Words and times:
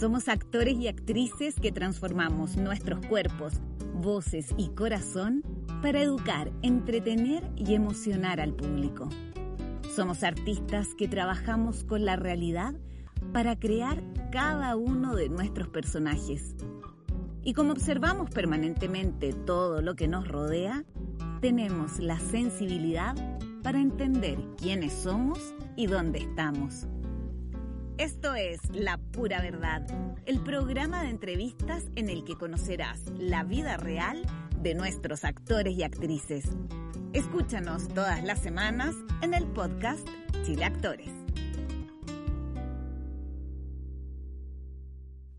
Somos 0.00 0.30
actores 0.30 0.78
y 0.78 0.88
actrices 0.88 1.56
que 1.60 1.72
transformamos 1.72 2.56
nuestros 2.56 3.04
cuerpos, 3.04 3.60
voces 3.92 4.54
y 4.56 4.68
corazón 4.68 5.44
para 5.82 6.00
educar, 6.00 6.50
entretener 6.62 7.46
y 7.54 7.74
emocionar 7.74 8.40
al 8.40 8.54
público. 8.54 9.10
Somos 9.94 10.22
artistas 10.22 10.88
que 10.96 11.06
trabajamos 11.06 11.84
con 11.84 12.06
la 12.06 12.16
realidad 12.16 12.72
para 13.34 13.58
crear 13.58 14.02
cada 14.32 14.74
uno 14.74 15.14
de 15.14 15.28
nuestros 15.28 15.68
personajes. 15.68 16.56
Y 17.42 17.52
como 17.52 17.72
observamos 17.72 18.30
permanentemente 18.30 19.34
todo 19.34 19.82
lo 19.82 19.96
que 19.96 20.08
nos 20.08 20.26
rodea, 20.26 20.82
tenemos 21.42 21.98
la 21.98 22.18
sensibilidad 22.18 23.14
para 23.62 23.82
entender 23.82 24.38
quiénes 24.56 24.94
somos 24.94 25.54
y 25.76 25.88
dónde 25.88 26.20
estamos. 26.20 26.86
Esto 28.00 28.34
es 28.34 28.58
La 28.70 28.96
Pura 28.96 29.42
Verdad, 29.42 29.82
el 30.24 30.42
programa 30.42 31.02
de 31.02 31.10
entrevistas 31.10 31.84
en 31.96 32.08
el 32.08 32.24
que 32.24 32.34
conocerás 32.34 33.10
la 33.18 33.44
vida 33.44 33.76
real 33.76 34.22
de 34.56 34.74
nuestros 34.74 35.22
actores 35.22 35.76
y 35.76 35.82
actrices. 35.82 36.46
Escúchanos 37.12 37.88
todas 37.88 38.24
las 38.24 38.38
semanas 38.38 38.94
en 39.20 39.34
el 39.34 39.46
podcast 39.48 40.08
Chile 40.46 40.64
Actores. 40.64 41.10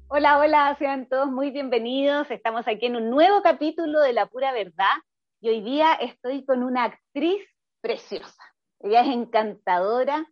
Hola, 0.06 0.38
hola, 0.38 0.76
sean 0.78 1.10
todos 1.10 1.32
muy 1.32 1.50
bienvenidos. 1.50 2.30
Estamos 2.30 2.68
aquí 2.68 2.86
en 2.86 2.96
un 2.96 3.10
nuevo 3.10 3.42
capítulo 3.42 4.02
de 4.02 4.14
La 4.14 4.28
Pura 4.28 4.52
Verdad 4.54 4.98
y 5.40 5.50
hoy 5.50 5.62
día 5.62 5.94
estoy 5.96 6.46
con 6.46 6.62
una 6.62 6.84
actriz 6.84 7.44
preciosa. 7.82 8.44
Ella 8.82 9.02
es 9.02 9.08
encantadora, 9.08 10.28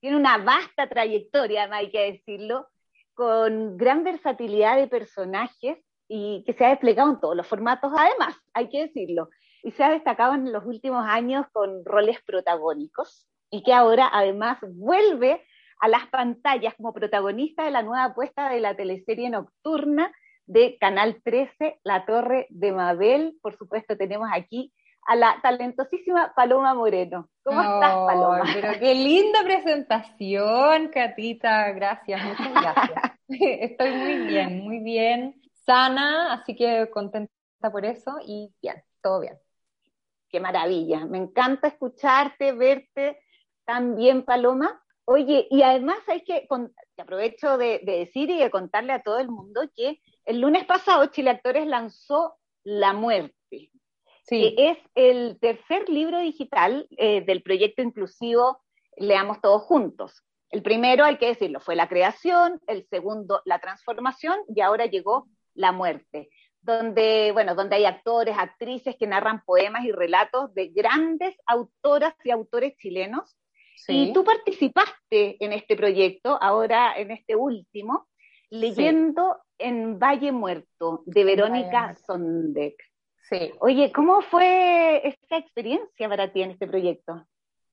tiene 0.00 0.16
una 0.16 0.38
vasta 0.38 0.88
trayectoria, 0.88 1.68
hay 1.70 1.90
que 1.90 2.12
decirlo, 2.12 2.68
con 3.14 3.76
gran 3.76 4.02
versatilidad 4.02 4.76
de 4.76 4.88
personajes 4.88 5.78
y 6.08 6.42
que 6.44 6.54
se 6.54 6.64
ha 6.64 6.70
desplegado 6.70 7.10
en 7.10 7.20
todos 7.20 7.36
los 7.36 7.46
formatos, 7.46 7.92
además, 7.96 8.34
hay 8.54 8.68
que 8.68 8.86
decirlo. 8.86 9.28
Y 9.62 9.72
se 9.72 9.84
ha 9.84 9.90
destacado 9.90 10.34
en 10.34 10.50
los 10.52 10.64
últimos 10.64 11.04
años 11.06 11.46
con 11.52 11.84
roles 11.84 12.18
protagónicos 12.24 13.28
y 13.50 13.62
que 13.62 13.74
ahora 13.74 14.08
además 14.10 14.58
vuelve 14.62 15.44
a 15.80 15.88
las 15.88 16.06
pantallas 16.08 16.74
como 16.76 16.92
protagonista 16.92 17.64
de 17.64 17.70
la 17.70 17.82
nueva 17.82 18.04
apuesta 18.04 18.48
de 18.50 18.60
la 18.60 18.74
teleserie 18.74 19.30
nocturna 19.30 20.12
de 20.46 20.78
Canal 20.78 21.20
13, 21.22 21.80
La 21.84 22.06
Torre 22.06 22.46
de 22.50 22.72
Mabel. 22.72 23.38
Por 23.42 23.56
supuesto, 23.56 23.96
tenemos 23.96 24.28
aquí 24.32 24.72
a 25.10 25.16
la 25.16 25.40
talentosísima 25.42 26.32
Paloma 26.36 26.72
Moreno. 26.72 27.28
¿Cómo 27.42 27.60
estás, 27.60 27.94
Paloma? 27.96 28.44
Pero 28.54 28.78
qué 28.78 28.94
linda 28.94 29.42
presentación, 29.42 30.86
Catita. 30.86 31.72
Gracias, 31.72 32.24
muchas 32.24 32.52
gracias. 32.52 33.12
Estoy 33.28 33.90
muy 33.90 34.18
bien, 34.28 34.60
muy 34.60 34.78
bien, 34.78 35.42
sana, 35.66 36.32
así 36.32 36.54
que 36.54 36.88
contenta 36.90 37.32
por 37.72 37.84
eso 37.84 38.18
y 38.24 38.54
bien, 38.62 38.84
todo 39.02 39.18
bien. 39.18 39.36
Qué 40.28 40.38
maravilla. 40.38 41.04
Me 41.06 41.18
encanta 41.18 41.66
escucharte, 41.66 42.52
verte 42.52 43.18
tan 43.64 43.96
bien, 43.96 44.24
Paloma. 44.24 44.80
Oye, 45.06 45.48
y 45.50 45.62
además 45.62 45.98
hay 46.06 46.22
que, 46.22 46.46
aprovecho 46.96 47.58
de, 47.58 47.80
de 47.82 47.98
decir 47.98 48.30
y 48.30 48.38
de 48.38 48.50
contarle 48.52 48.92
a 48.92 49.02
todo 49.02 49.18
el 49.18 49.28
mundo 49.28 49.62
que 49.74 50.00
el 50.24 50.40
lunes 50.40 50.66
pasado 50.66 51.06
Chile 51.06 51.30
Actores 51.30 51.66
lanzó 51.66 52.36
La 52.62 52.92
Muerte 52.92 53.39
que 54.30 54.54
es 54.56 54.78
el 54.94 55.38
tercer 55.40 55.88
libro 55.88 56.20
digital 56.20 56.86
eh, 56.96 57.22
del 57.22 57.42
proyecto 57.42 57.82
inclusivo 57.82 58.60
Leamos 58.96 59.40
Todos 59.40 59.62
Juntos. 59.62 60.22
El 60.50 60.62
primero, 60.62 61.04
hay 61.04 61.16
que 61.16 61.26
decirlo, 61.26 61.60
fue 61.60 61.76
la 61.76 61.88
creación, 61.88 62.60
el 62.66 62.86
segundo, 62.88 63.42
la 63.44 63.58
transformación, 63.58 64.38
y 64.54 64.60
ahora 64.60 64.86
llegó 64.86 65.28
la 65.54 65.72
muerte, 65.72 66.28
donde, 66.60 67.30
bueno, 67.32 67.54
donde 67.54 67.76
hay 67.76 67.84
actores, 67.84 68.36
actrices 68.38 68.96
que 68.98 69.06
narran 69.06 69.44
poemas 69.44 69.84
y 69.84 69.92
relatos 69.92 70.52
de 70.54 70.68
grandes 70.68 71.36
autoras 71.46 72.14
y 72.24 72.30
autores 72.30 72.76
chilenos. 72.76 73.36
Y 73.88 74.12
tú 74.12 74.24
participaste 74.24 75.42
en 75.42 75.52
este 75.52 75.74
proyecto, 75.74 76.38
ahora 76.40 76.94
en 76.96 77.10
este 77.10 77.34
último, 77.34 78.08
leyendo 78.50 79.38
en 79.58 79.98
Valle 79.98 80.32
Muerto, 80.32 81.02
de 81.06 81.24
Verónica 81.24 81.94
Sondek. 81.94 82.89
Sí. 83.30 83.52
Oye, 83.60 83.92
¿cómo 83.92 84.22
fue 84.22 85.06
esta 85.06 85.36
experiencia 85.38 86.08
para 86.08 86.32
ti 86.32 86.42
en 86.42 86.50
este 86.50 86.66
proyecto? 86.66 87.24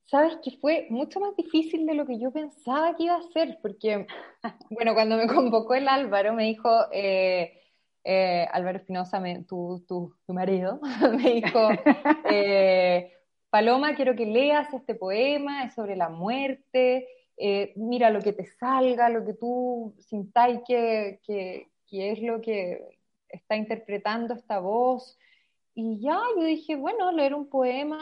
Sabes 0.05 0.37
que 0.43 0.51
fue 0.61 0.85
mucho 0.91 1.19
más 1.19 1.35
difícil 1.35 1.87
de 1.87 1.95
lo 1.95 2.05
que 2.05 2.19
yo 2.19 2.31
pensaba 2.31 2.95
que 2.95 3.05
iba 3.05 3.15
a 3.15 3.31
ser, 3.33 3.57
porque, 3.61 4.05
bueno, 4.69 4.93
cuando 4.93 5.17
me 5.17 5.27
convocó 5.27 5.73
el 5.73 5.87
Álvaro, 5.87 6.33
me 6.33 6.43
dijo, 6.43 6.69
eh, 6.91 7.59
eh, 8.03 8.47
Álvaro 8.51 8.77
Espinosa, 8.77 9.19
tu, 9.47 9.83
tu, 9.87 10.13
tu, 10.27 10.33
marido, 10.33 10.79
me 11.17 11.33
dijo, 11.33 11.69
eh, 12.29 13.11
Paloma, 13.49 13.95
quiero 13.95 14.15
que 14.15 14.27
leas 14.27 14.71
este 14.75 14.93
poema, 14.93 15.63
es 15.63 15.73
sobre 15.73 15.95
la 15.95 16.09
muerte, 16.09 17.07
mira 17.75 18.11
lo 18.11 18.21
que 18.21 18.33
te 18.33 18.45
salga, 18.45 19.09
lo 19.09 19.25
que 19.25 19.33
tú 19.33 19.95
sintáis 19.99 20.61
que, 20.67 21.19
que, 21.25 21.71
que 21.87 22.11
es 22.11 22.21
lo 22.21 22.41
que 22.41 22.97
está 23.29 23.55
interpretando 23.55 24.35
esta 24.35 24.59
voz. 24.59 25.17
Y 25.79 25.99
ya, 26.01 26.19
yo 26.35 26.43
dije, 26.43 26.75
bueno, 26.75 27.11
leer 27.11 27.35
un 27.35 27.49
poema, 27.49 27.99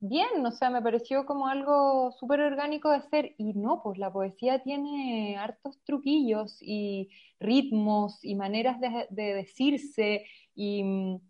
bien, 0.00 0.44
o 0.44 0.50
sea, 0.50 0.70
me 0.70 0.82
pareció 0.82 1.24
como 1.24 1.46
algo 1.46 2.10
súper 2.18 2.40
orgánico 2.40 2.90
de 2.90 2.96
hacer. 2.96 3.34
Y 3.38 3.54
no, 3.54 3.80
pues 3.82 3.96
la 3.98 4.12
poesía 4.12 4.60
tiene 4.62 5.36
hartos 5.38 5.78
truquillos 5.84 6.58
y 6.60 7.08
ritmos 7.38 8.24
y 8.24 8.34
maneras 8.34 8.80
de, 8.80 9.06
decirse 9.34 10.24
y 10.54 10.82
mm, 10.82 11.20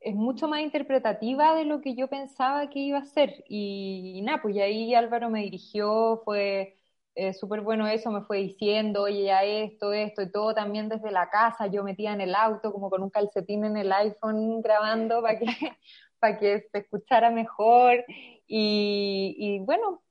es 0.00 0.14
mucho 0.16 0.48
más 0.48 0.60
interpretativa 0.62 1.54
de 1.56 1.64
lo 1.66 1.80
que 1.80 1.94
yo 1.96 2.08
pensaba 2.08 2.68
que 2.70 2.80
iba 2.80 2.98
a 2.98 3.04
ser. 3.04 3.44
Y, 3.48 4.14
y 4.16 4.22
nada, 4.22 4.42
pues 4.42 4.56
ahí 4.58 4.94
Álvaro 4.94 5.30
me 5.30 5.42
dirigió, 5.42 6.22
fue 6.24 6.76
eh, 7.16 7.32
súper 7.34 7.62
bueno 7.62 7.86
eso, 7.88 8.10
me 8.10 8.22
fue 8.22 8.38
diciendo, 8.38 9.02
oye, 9.04 9.24
ya 9.24 9.42
esto, 9.42 9.92
esto 9.92 10.22
y 10.22 10.30
todo 10.30 10.54
también 10.54 10.88
desde 10.90 11.10
la 11.10 11.30
casa, 11.30 11.66
yo 11.66 11.82
metía 11.82 12.12
en 12.12 12.20
el 12.20 12.34
auto 12.34 12.72
como 12.72 12.90
con 12.90 13.02
un 13.02 13.10
calcetín 13.10 13.64
en 13.64 13.76
el 13.78 13.90
iPhone 13.92 14.60
grabando 14.62 15.22
para 15.22 15.38
que, 15.38 15.46
que 16.40 16.68
se 16.70 16.78
escuchara 16.78 17.30
mejor. 17.30 18.04
Y, 18.46 19.60
bueno, 19.60 20.02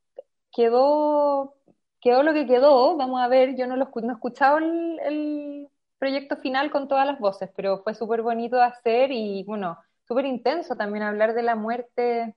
quedó, 0.51 1.55
quedó 2.01 2.23
lo 2.23 2.33
que 2.33 2.47
quedó, 2.47 2.97
vamos 2.97 3.22
a 3.22 3.27
ver, 3.27 3.55
yo 3.57 3.67
no, 3.67 3.75
lo, 3.77 3.91
no 3.95 4.09
he 4.11 4.13
escuchado 4.16 4.57
el, 4.59 4.99
el 5.01 5.69
proyecto 5.99 6.37
final 6.37 6.72
con 6.72 6.87
todas 6.87 7.05
las 7.07 7.19
voces, 7.19 7.49
pero 7.55 7.83
fue 7.83 7.95
súper 7.95 8.22
bonito 8.23 8.57
de 8.57 8.63
hacer 8.63 9.11
y 9.11 9.43
bueno, 9.45 9.77
súper 10.07 10.25
intenso 10.25 10.75
también 10.75 11.03
hablar 11.03 11.33
de 11.33 11.43
la 11.43 11.55
muerte 11.55 12.35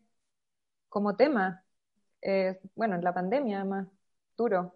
como 0.88 1.16
tema, 1.16 1.64
eh, 2.22 2.60
bueno, 2.76 2.96
en 2.96 3.04
la 3.04 3.14
pandemia 3.14 3.60
además. 3.60 3.88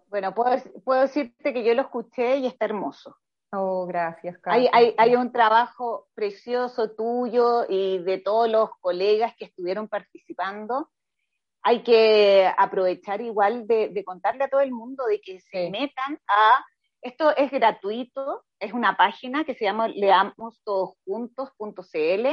Bueno, 0.09 0.35
puedo, 0.35 0.57
puedo 0.83 1.01
decirte 1.01 1.53
que 1.53 1.63
yo 1.63 1.73
lo 1.73 1.83
escuché 1.83 2.37
y 2.37 2.47
está 2.47 2.65
hermoso. 2.65 3.15
Oh, 3.55 3.85
gracias, 3.85 4.39
Hay, 4.45 4.67
hay, 4.73 4.95
hay, 4.97 5.15
un 5.15 5.31
trabajo 5.31 6.07
precioso 6.15 6.95
tuyo 6.95 7.67
y 7.69 7.99
de 7.99 8.17
todos 8.17 8.49
los 8.49 8.71
colegas 8.81 9.35
que 9.37 9.45
estuvieron 9.45 9.87
participando. 9.87 10.89
Hay 11.61 11.83
que 11.83 12.51
aprovechar 12.57 13.21
igual 13.21 13.67
de, 13.67 14.03
contarle 14.05 14.45
a 14.45 14.49
todo 14.49 14.61
el 14.61 14.71
mundo 14.71 15.05
de 15.05 15.21
que 15.21 15.39
se 15.39 15.69
metan 15.69 16.17
a... 16.27 16.65
Esto 17.01 17.37
es 17.37 17.51
gratuito, 17.51 18.43
es 18.59 18.73
una 18.73 18.97
página 18.97 19.43
que 19.43 19.53
se 19.53 19.65
llama 19.65 19.87
leamostodosjuntos.cl 19.87 22.27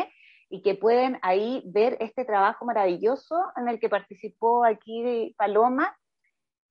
y 0.49 0.63
que 0.63 0.75
pueden 0.75 1.19
ahí 1.23 1.63
ver 1.67 1.99
este 2.01 2.25
trabajo 2.25 2.65
maravilloso 2.65 3.37
en 3.57 3.69
el 3.69 3.79
que 3.79 3.91
participó 3.91 4.65
aquí 4.65 5.35
Paloma 5.37 5.95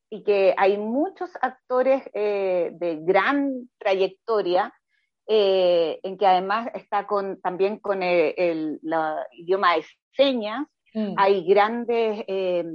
y 0.10 0.24
que 0.24 0.54
hay 0.58 0.78
muchos 0.78 1.30
actores 1.42 2.04
eh, 2.14 2.72
de 2.74 3.00
gran 3.02 3.70
trayectoria, 3.78 4.74
eh, 5.28 6.00
en 6.02 6.18
que 6.18 6.26
además 6.26 6.70
está 6.74 7.06
con, 7.06 7.40
también 7.42 7.78
con 7.78 8.02
el, 8.02 8.80
idioma 9.34 9.76
de 9.76 9.86
señas, 10.14 10.66
mm. 10.94 11.14
hay 11.18 11.46
grandes 11.46 12.24
eh, 12.28 12.66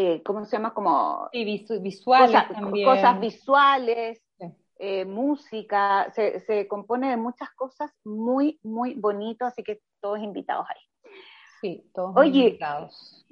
eh, 0.00 0.22
¿cómo 0.22 0.44
se 0.44 0.56
llama? 0.56 0.72
Como 0.72 1.28
visuales 1.32 2.30
cosas, 2.30 2.52
también. 2.52 2.86
cosas 2.88 3.18
visuales, 3.18 4.22
eh, 4.78 5.04
música, 5.04 6.12
se, 6.14 6.38
se, 6.42 6.68
compone 6.68 7.10
de 7.10 7.16
muchas 7.16 7.50
cosas 7.56 7.90
muy, 8.04 8.60
muy 8.62 8.94
bonito, 8.94 9.44
así 9.44 9.64
que 9.64 9.80
todos 10.00 10.20
invitados 10.20 10.66
ahí. 10.68 11.10
Sí, 11.60 11.90
todos 11.92 12.16
Oye, 12.16 12.46
invitados. 12.46 13.26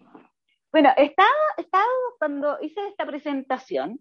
Bueno, 0.73 0.91
estaba, 0.97 1.29
estaba 1.57 1.85
cuando 2.19 2.59
hice 2.61 2.81
esta 2.89 3.07
presentación, 3.07 4.01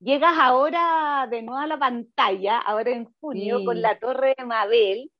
llegas 0.00 0.34
ahora 0.38 1.26
de 1.30 1.42
nuevo 1.42 1.60
a 1.60 1.66
la 1.66 1.78
pantalla, 1.78 2.58
ahora 2.58 2.90
en 2.90 3.06
junio, 3.20 3.58
Sí. 3.60 3.64
con 3.64 3.80
la 3.80 3.98
Torre 3.98 4.34
de 4.36 4.44
Mabel, 4.44 5.10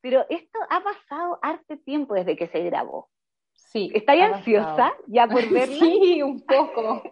pero 0.00 0.24
esto 0.28 0.58
ha 0.68 0.80
pasado 0.82 1.38
harto 1.42 1.78
tiempo 1.78 2.14
desde 2.14 2.36
que 2.36 2.48
se 2.48 2.60
grabó. 2.64 3.08
Sí. 3.52 3.90
¿Estás 3.94 4.18
ansiosa 4.20 4.76
pasado. 4.76 4.94
ya 5.06 5.26
por 5.26 5.48
verla? 5.50 5.78
Sí, 5.78 6.22
un 6.22 6.40
poco. 6.44 7.02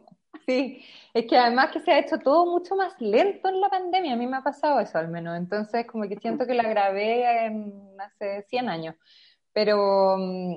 Sí, 0.46 0.82
es 1.12 1.26
que 1.26 1.36
además 1.36 1.70
que 1.72 1.80
se 1.80 1.90
ha 1.92 1.98
hecho 1.98 2.18
todo 2.18 2.46
mucho 2.46 2.74
más 2.74 2.98
lento 3.00 3.48
en 3.48 3.60
la 3.60 3.68
pandemia, 3.68 4.14
a 4.14 4.16
mí 4.16 4.26
me 4.26 4.38
ha 4.38 4.42
pasado 4.42 4.80
eso 4.80 4.96
al 4.98 5.08
menos, 5.08 5.36
entonces 5.36 5.86
como 5.86 6.08
que 6.08 6.16
siento 6.18 6.46
que 6.46 6.54
la 6.54 6.62
grabé 6.68 7.46
en 7.46 7.72
hace 8.00 8.42
100 8.48 8.68
años, 8.70 8.94
pero 9.52 10.16
mm, 10.18 10.56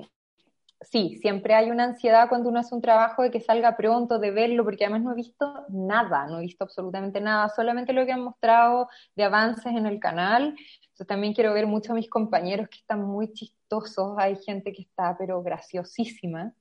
sí, 0.82 1.18
siempre 1.20 1.54
hay 1.54 1.70
una 1.70 1.84
ansiedad 1.84 2.28
cuando 2.28 2.48
uno 2.48 2.60
hace 2.60 2.74
un 2.74 2.82
trabajo 2.82 3.22
de 3.22 3.30
que 3.30 3.40
salga 3.40 3.76
pronto, 3.76 4.18
de 4.18 4.30
verlo, 4.30 4.64
porque 4.64 4.84
además 4.84 5.02
no 5.02 5.12
he 5.12 5.16
visto 5.16 5.64
nada, 5.68 6.26
no 6.26 6.38
he 6.38 6.42
visto 6.42 6.64
absolutamente 6.64 7.20
nada, 7.20 7.48
solamente 7.48 7.92
lo 7.92 8.04
que 8.06 8.12
han 8.12 8.24
mostrado 8.24 8.88
de 9.14 9.24
avances 9.24 9.66
en 9.66 9.86
el 9.86 10.00
canal. 10.00 10.56
Entonces 10.82 11.06
también 11.06 11.34
quiero 11.34 11.54
ver 11.54 11.66
mucho 11.66 11.92
a 11.92 11.94
mis 11.94 12.08
compañeros 12.08 12.68
que 12.68 12.78
están 12.78 13.02
muy 13.02 13.32
chistosos, 13.32 14.14
hay 14.18 14.36
gente 14.36 14.72
que 14.72 14.82
está 14.82 15.16
pero 15.18 15.42
graciosísima, 15.42 16.52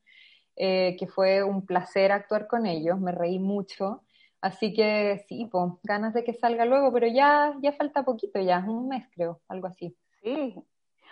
eh, 0.56 0.96
que 1.00 1.08
fue 1.08 1.44
un 1.44 1.66
placer 1.66 2.12
actuar 2.12 2.48
con 2.48 2.66
ellos, 2.66 3.00
me 3.00 3.12
reí 3.12 3.40
mucho. 3.40 4.04
Así 4.42 4.74
que 4.74 5.24
sí, 5.28 5.48
pues, 5.52 5.72
ganas 5.84 6.14
de 6.14 6.24
que 6.24 6.34
salga 6.34 6.66
luego, 6.66 6.92
pero 6.92 7.08
ya, 7.08 7.54
ya 7.62 7.74
falta 7.74 8.04
poquito, 8.04 8.40
ya, 8.42 8.60
un 8.68 8.88
mes 8.88 9.06
creo, 9.14 9.42
algo 9.48 9.68
así. 9.68 9.96
Sí. 10.24 10.56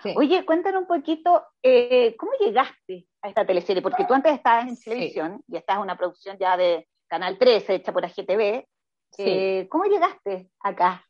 Sí. 0.03 0.13
Oye, 0.15 0.45
cuéntanos 0.45 0.81
un 0.81 0.87
poquito, 0.87 1.43
eh, 1.61 2.15
¿cómo 2.17 2.31
llegaste 2.39 3.07
a 3.21 3.29
esta 3.29 3.45
teleserie? 3.45 3.81
Porque 3.81 4.05
tú 4.05 4.13
antes 4.13 4.33
estabas 4.33 4.67
en 4.67 4.75
Sí. 4.75 4.89
televisión 4.89 5.43
y 5.47 5.57
estás 5.57 5.75
en 5.77 5.81
una 5.83 5.97
producción 5.97 6.37
ya 6.37 6.55
de 6.57 6.87
Canal 7.07 7.37
13, 7.37 7.75
hecha 7.75 7.91
por 7.91 8.05
AGTV. 8.05 8.65
Sí. 9.11 9.23
Eh, 9.25 9.67
¿Cómo 9.69 9.85
llegaste 9.85 10.49
acá? 10.59 11.03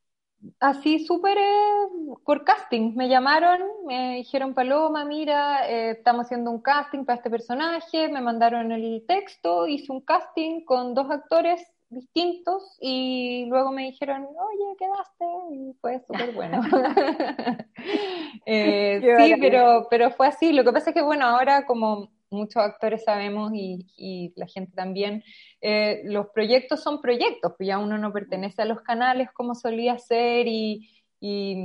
Así 0.60 1.06
súper 1.06 1.38
eh, 1.38 1.88
por 2.26 2.46
casting. 2.46 2.96
Me 2.96 3.10
llamaron, 3.10 3.62
me 3.86 4.16
dijeron, 4.16 4.54
Paloma, 4.54 5.04
mira, 5.04 5.70
eh, 5.70 5.92
estamos 5.92 6.26
haciendo 6.26 6.50
un 6.50 6.62
casting 6.62 7.04
para 7.04 7.18
este 7.18 7.30
personaje, 7.30 8.08
me 8.08 8.22
mandaron 8.22 8.72
el 8.72 9.04
texto, 9.06 9.68
hice 9.68 9.92
un 9.92 10.02
casting 10.02 10.64
con 10.64 10.94
dos 10.94 11.12
actores 11.12 11.62
distintos 11.90 12.78
y 12.80 13.46
luego 13.48 13.72
me 13.72 13.84
dijeron, 13.84 14.24
oye, 14.24 14.76
quedaste 14.78 15.26
y 15.54 15.74
fue 15.82 16.00
súper 16.00 16.34
bueno. 16.34 16.62
Eh, 18.46 19.02
sí, 19.20 19.36
pero, 19.40 19.88
pero 19.90 20.12
fue 20.12 20.28
así. 20.28 20.54
Lo 20.54 20.64
que 20.64 20.72
pasa 20.72 20.90
es 20.90 20.96
que, 20.96 21.02
bueno, 21.02 21.26
ahora 21.26 21.66
como 21.66 22.10
muchos 22.32 22.58
actores 22.58 23.04
sabemos 23.04 23.52
y, 23.54 23.86
y 23.98 24.34
la 24.36 24.48
gente 24.48 24.74
también, 24.76 25.24
eh, 25.62 26.02
los 26.06 26.28
proyectos 26.28 26.82
son 26.82 27.02
proyectos, 27.02 27.54
pues 27.58 27.68
ya 27.68 27.78
uno 27.78 27.98
no 27.98 28.12
pertenece 28.12 28.62
a 28.62 28.66
los 28.66 28.82
canales 28.82 29.30
como 29.34 29.56
solía 29.56 29.98
ser 29.98 30.48
y, 30.48 30.90
y, 31.20 31.58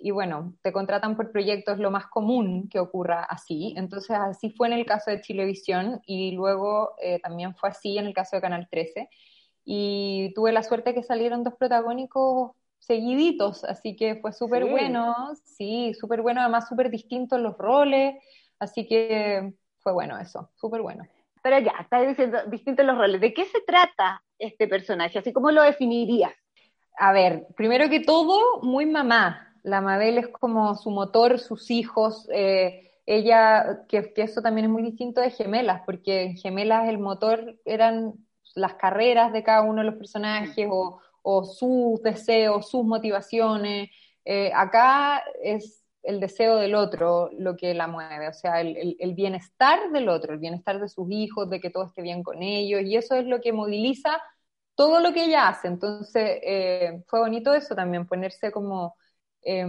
y 0.00 0.10
bueno, 0.10 0.54
te 0.62 0.72
contratan 0.72 1.16
por 1.16 1.30
proyectos 1.32 1.78
lo 1.78 1.90
más 1.90 2.06
común 2.06 2.68
que 2.68 2.78
ocurra 2.78 3.24
así. 3.24 3.74
Entonces 3.76 4.16
así 4.16 4.50
fue 4.50 4.68
en 4.68 4.74
el 4.74 4.86
caso 4.86 5.10
de 5.10 5.20
Chilevisión 5.20 6.00
y 6.06 6.32
luego 6.32 6.94
eh, 7.02 7.20
también 7.20 7.54
fue 7.54 7.70
así 7.70 7.98
en 7.98 8.06
el 8.06 8.14
caso 8.14 8.36
de 8.36 8.42
Canal 8.42 8.68
13. 8.70 9.08
Y 9.70 10.32
tuve 10.34 10.50
la 10.50 10.62
suerte 10.62 10.94
que 10.94 11.02
salieron 11.02 11.44
dos 11.44 11.52
protagónicos 11.54 12.52
seguiditos, 12.78 13.64
así 13.64 13.96
que 13.96 14.16
fue 14.16 14.32
súper 14.32 14.64
Sí. 14.64 14.70
bueno, 14.70 15.14
sí, 15.44 15.92
súper 15.92 16.22
bueno, 16.22 16.40
además 16.40 16.66
súper 16.68 16.88
distintos 16.90 17.38
los 17.38 17.58
roles, 17.58 18.14
así 18.58 18.86
que 18.86 19.52
fue 19.80 19.92
bueno 19.92 20.16
eso, 20.18 20.48
súper 20.56 20.80
bueno. 20.80 21.04
Pero 21.42 21.58
ya, 21.58 21.74
estás 21.82 22.08
diciendo 22.08 22.38
distintos 22.46 22.86
los 22.86 22.96
roles. 22.96 23.20
¿De 23.20 23.34
qué 23.34 23.44
se 23.44 23.60
trata 23.60 24.22
este 24.38 24.68
personaje? 24.68 25.18
Así 25.18 25.34
como 25.34 25.50
lo 25.50 25.62
definirías. 25.62 26.32
A 26.98 27.12
ver, 27.12 27.46
primero 27.54 27.90
que 27.90 28.00
todo, 28.00 28.62
muy 28.62 28.86
mamá. 28.86 29.54
La 29.64 29.82
Mabel 29.82 30.16
es 30.16 30.28
como 30.28 30.76
su 30.76 30.90
motor, 30.90 31.38
sus 31.38 31.70
hijos. 31.70 32.26
eh, 32.32 32.84
ella, 33.04 33.84
que, 33.88 34.14
que 34.14 34.22
eso 34.22 34.40
también 34.40 34.66
es 34.66 34.70
muy 34.70 34.82
distinto 34.82 35.20
de 35.20 35.30
Gemelas, 35.30 35.82
porque 35.86 36.22
en 36.22 36.36
Gemelas 36.36 36.88
el 36.88 36.98
motor 36.98 37.56
eran 37.66 38.14
las 38.54 38.74
carreras 38.74 39.32
de 39.32 39.42
cada 39.42 39.62
uno 39.62 39.80
de 39.82 39.86
los 39.90 39.96
personajes 39.96 40.68
o, 40.70 41.00
o 41.22 41.44
sus 41.44 42.02
deseos, 42.02 42.68
sus 42.70 42.84
motivaciones. 42.84 43.90
Eh, 44.24 44.50
acá 44.54 45.22
es 45.42 45.84
el 46.02 46.20
deseo 46.20 46.56
del 46.56 46.74
otro 46.74 47.30
lo 47.38 47.56
que 47.56 47.74
la 47.74 47.86
mueve, 47.86 48.28
o 48.28 48.32
sea, 48.32 48.60
el, 48.60 48.76
el- 48.76 48.96
el 48.98 49.14
bienestar 49.14 49.90
del 49.92 50.08
otro, 50.08 50.32
el 50.32 50.38
bienestar 50.38 50.80
de 50.80 50.88
sus 50.88 51.10
hijos, 51.10 51.50
de 51.50 51.60
que 51.60 51.70
todo 51.70 51.84
esté 51.86 52.02
bien 52.02 52.22
con 52.22 52.42
ellos, 52.42 52.82
y 52.82 52.96
eso 52.96 53.14
es 53.16 53.26
lo 53.26 53.40
que 53.40 53.52
moviliza 53.52 54.20
todo 54.74 55.00
lo 55.00 55.12
que 55.12 55.24
ella 55.24 55.48
hace. 55.48 55.68
Entonces, 55.68 56.40
eh, 56.42 57.02
fue 57.08 57.20
bonito 57.20 57.52
eso 57.52 57.74
también, 57.74 58.06
ponerse 58.06 58.50
como 58.52 58.96
eh, 59.42 59.66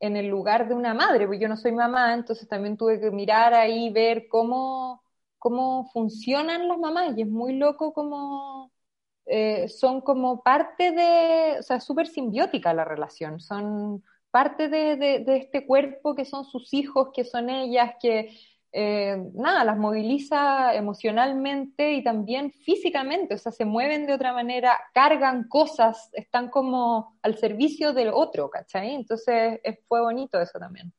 en 0.00 0.16
el 0.16 0.28
lugar 0.28 0.68
de 0.68 0.74
una 0.74 0.94
madre, 0.94 1.26
porque 1.26 1.40
yo 1.40 1.48
no 1.48 1.56
soy 1.56 1.72
mamá, 1.72 2.14
entonces 2.14 2.48
también 2.48 2.76
tuve 2.76 3.00
que 3.00 3.10
mirar 3.10 3.54
ahí, 3.54 3.90
ver 3.90 4.28
cómo, 4.28 5.02
cómo 5.38 5.90
funcionan 5.92 6.68
las 6.68 6.78
mamás, 6.78 7.16
y 7.16 7.22
es 7.22 7.28
muy 7.28 7.54
loco 7.54 7.92
como 7.92 8.72
eh, 9.30 9.68
son 9.68 10.00
como 10.00 10.42
parte 10.42 10.90
de, 10.92 11.58
o 11.60 11.62
sea, 11.62 11.80
súper 11.80 12.06
simbiótica 12.06 12.72
la 12.72 12.84
relación, 12.84 13.40
son 13.40 14.02
parte 14.30 14.68
de, 14.68 14.96
de, 14.96 15.36
este 15.36 15.66
cuerpo 15.66 16.14
que 16.14 16.24
son 16.24 16.44
sus 16.46 16.72
hijos, 16.72 17.10
que 17.14 17.24
son 17.24 17.50
ellas, 17.50 17.94
que 18.00 18.30
eh, 18.72 19.16
nada, 19.34 19.64
las 19.64 19.76
moviliza 19.78 20.74
emocionalmente 20.74 21.92
y 21.92 22.02
también 22.02 22.52
físicamente, 22.52 23.34
o 23.34 23.38
sea, 23.38 23.52
se 23.52 23.66
mueven 23.66 24.06
de 24.06 24.14
otra 24.14 24.32
manera, 24.32 24.78
cargan 24.94 25.46
cosas, 25.48 26.08
están 26.14 26.48
como 26.50 27.18
al 27.22 27.36
servicio 27.36 27.92
del 27.92 28.10
otro, 28.14 28.48
¿cachai? 28.50 28.94
Entonces 28.94 29.60
fue 29.88 30.00
bonito 30.00 30.40
eso 30.40 30.58
también. 30.58 30.92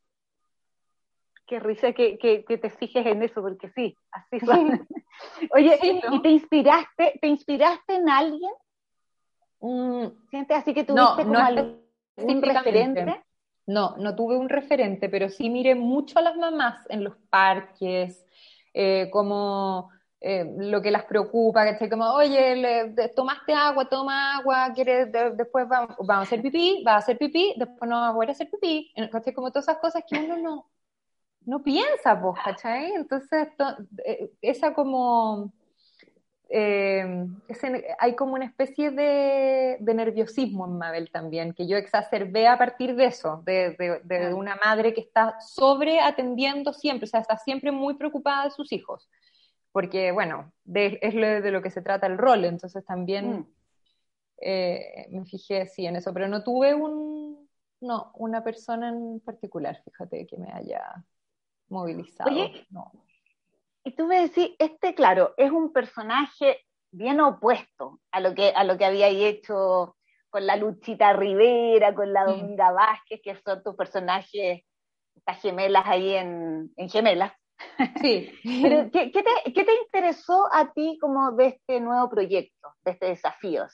Qué 1.49 1.59
risa 1.59 1.93
que, 1.93 2.19
que, 2.19 2.45
que 2.45 2.57
te 2.59 2.69
fijes 2.69 3.05
en 3.07 3.23
eso, 3.23 3.41
porque 3.41 3.69
sí, 3.69 3.95
así 4.11 4.39
son. 4.45 4.87
Oye, 5.51 5.77
Sí, 5.81 5.99
¿no? 6.05 6.13
¿y 6.13 6.21
te 6.21 6.29
inspiraste, 6.29 7.17
te 7.19 7.27
inspiraste 7.27 7.95
en 7.95 8.07
alguien? 8.07 8.51
Mm, 9.61 10.05
¿Sientes 10.29 10.57
así 10.57 10.73
que 10.75 10.83
No, 10.83 11.15
tuviste 11.15 11.23
como 11.23 11.39
no 11.39 11.45
algún 11.45 11.79
específicamente. 12.15 13.01
referente? 13.01 13.23
No, 13.65 13.97
no 13.97 14.15
tuve 14.15 14.37
un 14.37 14.47
referente, 14.49 15.09
pero 15.09 15.29
sí 15.29 15.49
miré 15.49 15.73
mucho 15.75 16.19
a 16.19 16.21
las 16.21 16.35
mamás 16.37 16.85
en 16.89 17.03
los 17.03 17.15
parques, 17.29 18.23
eh, 18.73 19.09
como 19.11 19.89
eh, 20.21 20.45
lo 20.57 20.81
que 20.81 20.91
las 20.91 21.06
preocupa, 21.06 21.65
¿cachai? 21.65 21.89
Como, 21.89 22.06
oye, 22.13 22.56
le- 22.56 23.09
tomaste 23.15 23.53
agua, 23.53 23.85
toma 23.89 24.37
agua, 24.37 24.71
quieres, 24.73 25.11
de- 25.11 25.31
después 25.31 25.68
vamos, 25.68 25.95
vamos 25.99 26.11
a 26.11 26.21
hacer 26.27 26.41
pipí, 26.41 26.81
vas 26.83 26.95
a 26.95 26.97
hacer 26.97 27.18
pipí, 27.18 27.53
después 27.57 27.89
no 27.89 27.99
vas 28.01 28.11
a 28.11 28.13
poder 28.13 28.31
hacer 28.31 28.49
pipí, 28.49 28.91
¿cachai? 29.11 29.33
Como 29.33 29.51
todas 29.51 29.68
esas 29.68 29.77
cosas 29.79 30.03
que 30.07 30.15
uno 30.18 30.37
no, 30.37 30.69
no 31.45 31.63
piensa, 31.63 32.19
pues, 32.21 32.35
¿cachai? 32.43 32.91
Entonces, 32.93 33.47
to- 33.57 33.77
eh, 34.05 34.31
esa 34.41 34.73
como 34.73 35.51
eh, 36.51 37.27
ese- 37.47 37.85
hay 37.99 38.15
como 38.15 38.33
una 38.33 38.45
especie 38.45 38.89
de, 38.89 39.77
de 39.79 39.93
nerviosismo 39.93 40.65
en 40.65 40.79
Mabel 40.79 41.11
también, 41.11 41.53
que 41.53 41.67
yo 41.67 41.77
exacerbé 41.77 42.47
a 42.47 42.57
partir 42.57 42.95
de 42.95 43.05
eso, 43.05 43.43
de, 43.45 43.75
de- 43.77 44.01
de 44.03 44.33
una 44.33 44.55
madre 44.55 44.93
que 44.95 45.01
está 45.01 45.39
sobre 45.41 45.99
atendiendo 45.99 46.73
siempre, 46.73 47.03
o 47.05 47.07
sea, 47.07 47.19
está 47.19 47.37
siempre 47.37 47.71
muy 47.71 47.93
preocupada 47.95 48.45
de 48.45 48.51
sus 48.51 48.71
hijos, 48.71 49.09
porque 49.71 50.11
bueno, 50.11 50.51
es 50.73 51.13
lo, 51.13 51.27
de 51.41 51.51
lo 51.51 51.61
que 51.61 51.69
se 51.69 51.83
trata 51.83 52.07
el 52.07 52.17
rol, 52.17 52.43
entonces 52.45 52.83
también 52.83 53.29
Mm. 53.41 53.47
eh, 54.41 55.07
me 55.11 55.25
fijé 55.25 55.67
sí 55.67 55.85
en 55.85 55.97
eso, 55.97 56.13
pero 56.13 56.27
no 56.27 56.43
tuve 56.43 56.73
un, 56.73 57.47
no, 57.81 58.11
una 58.15 58.43
persona 58.43 58.89
en 58.89 59.19
particular, 59.19 59.79
fíjate, 59.83 60.25
que 60.25 60.37
me 60.37 60.51
haya 60.51 60.81
movilizado. 61.69 62.30
Oye, 62.31 62.66
no. 62.69 62.92
Y 63.83 63.92
tú 63.92 64.06
me 64.06 64.21
decís, 64.21 64.52
este, 64.59 64.94
claro, 64.94 65.33
es 65.38 65.52
un 65.52 65.71
personaje 65.71 66.66
bien 66.92 67.19
opuesto 67.21 67.99
a 68.11 68.19
lo 68.19 68.33
que, 68.35 68.49
a 68.49 68.64
lo 68.64 68.78
que 68.78 68.85
había 68.85 69.07
hecho 69.07 69.95
con 70.30 70.45
la 70.45 70.56
Luchita 70.56 71.14
Rivera, 71.14 71.94
con 71.95 72.11
la 72.14 72.23
Mm. 72.23 72.28
Dominga 72.28 72.71
Vázquez, 72.71 73.21
que 73.23 73.35
son 73.44 73.64
tus 73.64 73.76
personajes, 73.76 74.61
estas 75.16 75.42
gemelas 75.42 75.83
ahí 75.85 76.14
en, 76.16 76.71
en 76.76 76.90
gemelas. 76.90 77.33
Sí. 78.02 78.31
Pero, 78.64 78.90
¿qué, 78.92 79.11
qué 79.11 79.23
te, 79.23 79.54
qué 79.54 79.64
te 79.64 79.73
interesó 79.85 80.47
a 80.52 80.71
ti 80.71 80.97
como 81.02 81.31
de 81.31 81.47
este 81.47 81.80
nuevo 81.80 82.09
proyecto, 82.09 82.69
de 82.83 82.92
este 82.92 83.07
desafío? 83.07 83.66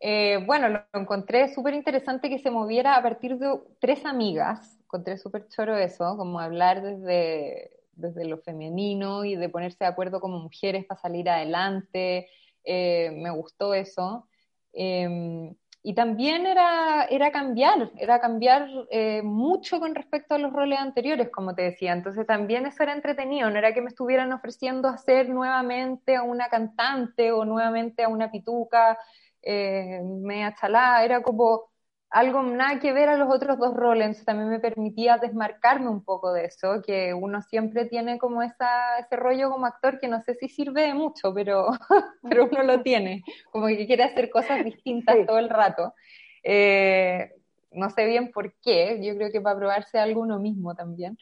Eh, 0.00 0.42
bueno, 0.46 0.68
lo 0.68 0.80
encontré 0.94 1.52
súper 1.54 1.74
interesante 1.74 2.30
que 2.30 2.38
se 2.38 2.50
moviera 2.50 2.96
a 2.96 3.02
partir 3.02 3.36
de 3.36 3.60
tres 3.80 4.04
amigas. 4.06 4.79
Encontré 4.90 5.18
súper 5.18 5.46
choro 5.46 5.76
eso, 5.76 6.16
como 6.16 6.40
hablar 6.40 6.82
desde, 6.82 7.70
desde 7.92 8.24
lo 8.24 8.38
femenino 8.38 9.24
y 9.24 9.36
de 9.36 9.48
ponerse 9.48 9.84
de 9.84 9.86
acuerdo 9.86 10.20
como 10.20 10.40
mujeres 10.40 10.84
para 10.84 11.00
salir 11.00 11.30
adelante. 11.30 12.28
Eh, 12.64 13.12
me 13.12 13.30
gustó 13.30 13.72
eso. 13.72 14.26
Em, 14.72 15.54
y 15.84 15.94
también 15.94 16.44
era, 16.44 17.04
era 17.04 17.30
cambiar, 17.30 17.92
era 17.98 18.20
cambiar 18.20 18.68
eh, 18.90 19.22
mucho 19.22 19.78
con 19.78 19.94
respecto 19.94 20.34
a 20.34 20.38
los 20.38 20.52
roles 20.52 20.80
anteriores, 20.80 21.30
como 21.30 21.54
te 21.54 21.62
decía. 21.62 21.92
Entonces 21.92 22.26
también 22.26 22.66
eso 22.66 22.82
era 22.82 22.92
entretenido, 22.92 23.48
no 23.48 23.58
era 23.58 23.72
que 23.72 23.82
me 23.82 23.90
estuvieran 23.90 24.32
ofreciendo 24.32 24.88
hacer 24.88 25.28
nuevamente 25.28 26.16
a 26.16 26.24
una 26.24 26.48
cantante 26.48 27.30
o 27.30 27.44
nuevamente 27.44 28.02
a 28.02 28.08
una 28.08 28.28
pituca, 28.32 28.98
eh, 29.40 30.00
me 30.02 30.52
chalada, 30.60 31.04
era 31.04 31.22
como 31.22 31.70
algo 32.10 32.42
nada 32.42 32.80
que 32.80 32.92
ver 32.92 33.08
a 33.08 33.16
los 33.16 33.32
otros 33.32 33.58
dos 33.58 33.74
roles, 33.74 34.24
también 34.24 34.48
me 34.48 34.58
permitía 34.58 35.18
desmarcarme 35.18 35.88
un 35.88 36.02
poco 36.02 36.32
de 36.32 36.46
eso, 36.46 36.82
que 36.82 37.14
uno 37.14 37.40
siempre 37.40 37.84
tiene 37.84 38.18
como 38.18 38.42
esa, 38.42 38.98
ese 38.98 39.14
rollo 39.16 39.50
como 39.50 39.66
actor 39.66 40.00
que 40.00 40.08
no 40.08 40.20
sé 40.20 40.34
si 40.34 40.48
sirve 40.48 40.82
de 40.82 40.94
mucho, 40.94 41.32
pero, 41.32 41.68
pero 42.28 42.48
uno 42.50 42.64
lo 42.64 42.82
tiene, 42.82 43.22
como 43.52 43.68
que 43.68 43.86
quiere 43.86 44.02
hacer 44.02 44.28
cosas 44.28 44.64
distintas 44.64 45.24
todo 45.24 45.38
el 45.38 45.48
rato. 45.48 45.94
Eh, 46.42 47.32
no 47.72 47.90
sé 47.90 48.06
bien 48.06 48.32
por 48.32 48.54
qué, 48.60 48.98
yo 49.00 49.14
creo 49.14 49.30
que 49.30 49.40
para 49.40 49.56
probarse 49.56 49.98
algo 49.98 50.22
uno 50.22 50.40
mismo 50.40 50.74
también, 50.74 51.16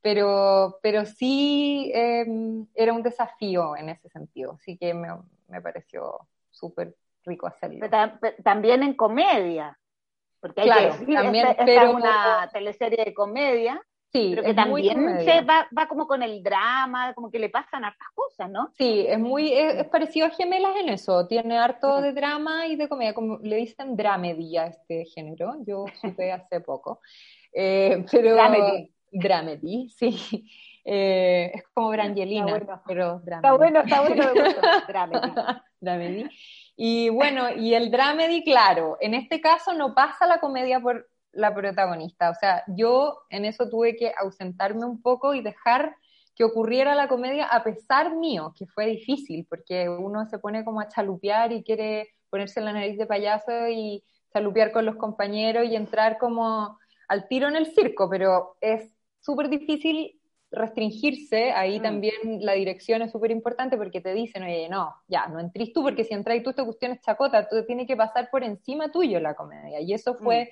pero, 0.00 0.78
pero 0.82 1.04
sí 1.04 1.90
em, 1.92 2.64
era 2.76 2.92
un 2.92 3.02
desafío 3.02 3.76
en 3.76 3.88
ese 3.88 4.08
sentido, 4.08 4.52
así 4.52 4.78
que 4.78 4.94
me, 4.94 5.08
me 5.48 5.60
pareció 5.60 6.28
súper 6.50 6.94
rico 7.24 7.48
hacerlo. 7.48 7.88
también 8.44 8.84
en 8.84 8.94
comedia. 8.94 9.76
Porque 10.40 10.60
hay 10.60 10.66
claro, 10.66 10.94
que 10.98 11.12
también, 11.12 11.46
esta, 11.48 11.64
pero, 11.64 11.82
es 11.82 11.94
una 11.94 12.48
teleserie 12.52 13.04
de 13.04 13.14
comedia, 13.14 13.80
sí, 14.12 14.30
pero 14.30 14.42
que 14.42 14.54
también 14.54 15.20
se 15.24 15.40
va, 15.42 15.68
va, 15.76 15.88
como 15.88 16.06
con 16.06 16.22
el 16.22 16.42
drama, 16.42 17.12
como 17.14 17.30
que 17.30 17.38
le 17.38 17.48
pasan 17.48 17.84
hartas 17.84 18.08
cosas, 18.14 18.50
¿no? 18.50 18.70
Sí, 18.76 19.04
es 19.08 19.18
muy, 19.18 19.52
es, 19.52 19.74
es 19.74 19.88
parecido 19.88 20.26
a 20.26 20.30
Gemelas 20.30 20.76
en 20.76 20.90
eso, 20.90 21.26
tiene 21.26 21.58
harto 21.58 22.00
de 22.00 22.12
drama 22.12 22.66
y 22.66 22.76
de 22.76 22.88
comedia, 22.88 23.14
como 23.14 23.38
le 23.38 23.56
dicen 23.56 23.96
dramedy 23.96 24.56
a 24.56 24.66
este 24.66 25.04
género, 25.06 25.56
yo 25.66 25.86
supe 26.00 26.32
hace 26.32 26.60
poco, 26.60 27.00
eh, 27.52 28.04
pero... 28.10 28.34
Dramedy. 28.34 28.92
Dramedy, 29.10 29.88
sí. 29.88 30.46
Eh, 30.90 31.50
es 31.52 31.64
como 31.74 31.90
Brangelina, 31.90 32.46
bueno. 32.46 32.82
pero 32.86 33.20
dramedy. 33.22 33.36
Está 33.36 33.52
bueno, 33.56 33.80
está 33.80 34.00
bueno, 34.00 34.34
me 34.34 34.42
gusta. 34.42 34.84
Dramedy. 34.88 35.32
dramedy. 35.80 36.30
Y 36.80 37.08
bueno, 37.08 37.50
y 37.50 37.74
el 37.74 37.90
dramedy, 37.90 38.44
claro, 38.44 38.98
en 39.00 39.12
este 39.14 39.40
caso 39.40 39.74
no 39.74 39.96
pasa 39.96 40.28
la 40.28 40.38
comedia 40.38 40.78
por 40.78 41.10
la 41.32 41.52
protagonista. 41.52 42.30
O 42.30 42.34
sea, 42.34 42.62
yo 42.68 43.18
en 43.30 43.44
eso 43.44 43.68
tuve 43.68 43.96
que 43.96 44.12
ausentarme 44.16 44.84
un 44.84 45.02
poco 45.02 45.34
y 45.34 45.42
dejar 45.42 45.96
que 46.36 46.44
ocurriera 46.44 46.94
la 46.94 47.08
comedia 47.08 47.46
a 47.46 47.64
pesar 47.64 48.14
mío, 48.14 48.54
que 48.56 48.68
fue 48.68 48.86
difícil, 48.86 49.44
porque 49.50 49.88
uno 49.88 50.24
se 50.26 50.38
pone 50.38 50.64
como 50.64 50.80
a 50.80 50.86
chalupear 50.86 51.50
y 51.50 51.64
quiere 51.64 52.10
ponerse 52.30 52.60
la 52.60 52.72
nariz 52.72 52.96
de 52.96 53.06
payaso 53.06 53.66
y 53.66 54.04
chalupear 54.32 54.70
con 54.70 54.86
los 54.86 54.94
compañeros 54.94 55.64
y 55.64 55.74
entrar 55.74 56.16
como 56.16 56.78
al 57.08 57.26
tiro 57.26 57.48
en 57.48 57.56
el 57.56 57.74
circo, 57.74 58.08
pero 58.08 58.56
es 58.60 58.88
súper 59.18 59.48
difícil 59.48 60.17
restringirse, 60.50 61.52
ahí 61.52 61.78
mm. 61.78 61.82
también 61.82 62.14
la 62.40 62.52
dirección 62.52 63.02
es 63.02 63.12
súper 63.12 63.30
importante 63.30 63.76
porque 63.76 64.00
te 64.00 64.14
dicen, 64.14 64.42
oye, 64.42 64.68
no, 64.68 64.94
ya, 65.06 65.26
no 65.26 65.40
entrís 65.40 65.72
tú, 65.72 65.82
porque 65.82 66.04
si 66.04 66.14
entras 66.14 66.42
tú, 66.42 66.50
esta 66.50 66.64
cuestión 66.64 66.92
es 66.92 67.00
chacota, 67.00 67.48
tú 67.48 67.64
tiene 67.66 67.86
que 67.86 67.96
pasar 67.96 68.30
por 68.30 68.42
encima 68.44 68.90
tuyo 68.90 69.20
la 69.20 69.34
comedia. 69.34 69.80
Y 69.80 69.92
eso 69.92 70.14
fue, 70.14 70.44
mm. 70.44 70.48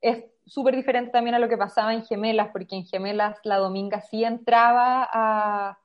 es 0.00 0.24
súper 0.46 0.74
diferente 0.74 1.12
también 1.12 1.34
a 1.34 1.38
lo 1.38 1.48
que 1.48 1.56
pasaba 1.56 1.94
en 1.94 2.04
Gemelas, 2.04 2.48
porque 2.52 2.76
en 2.76 2.84
Gemelas 2.84 3.38
la 3.44 3.58
Dominga 3.58 4.00
sí 4.00 4.24
entraba 4.24 5.08
a, 5.10 5.78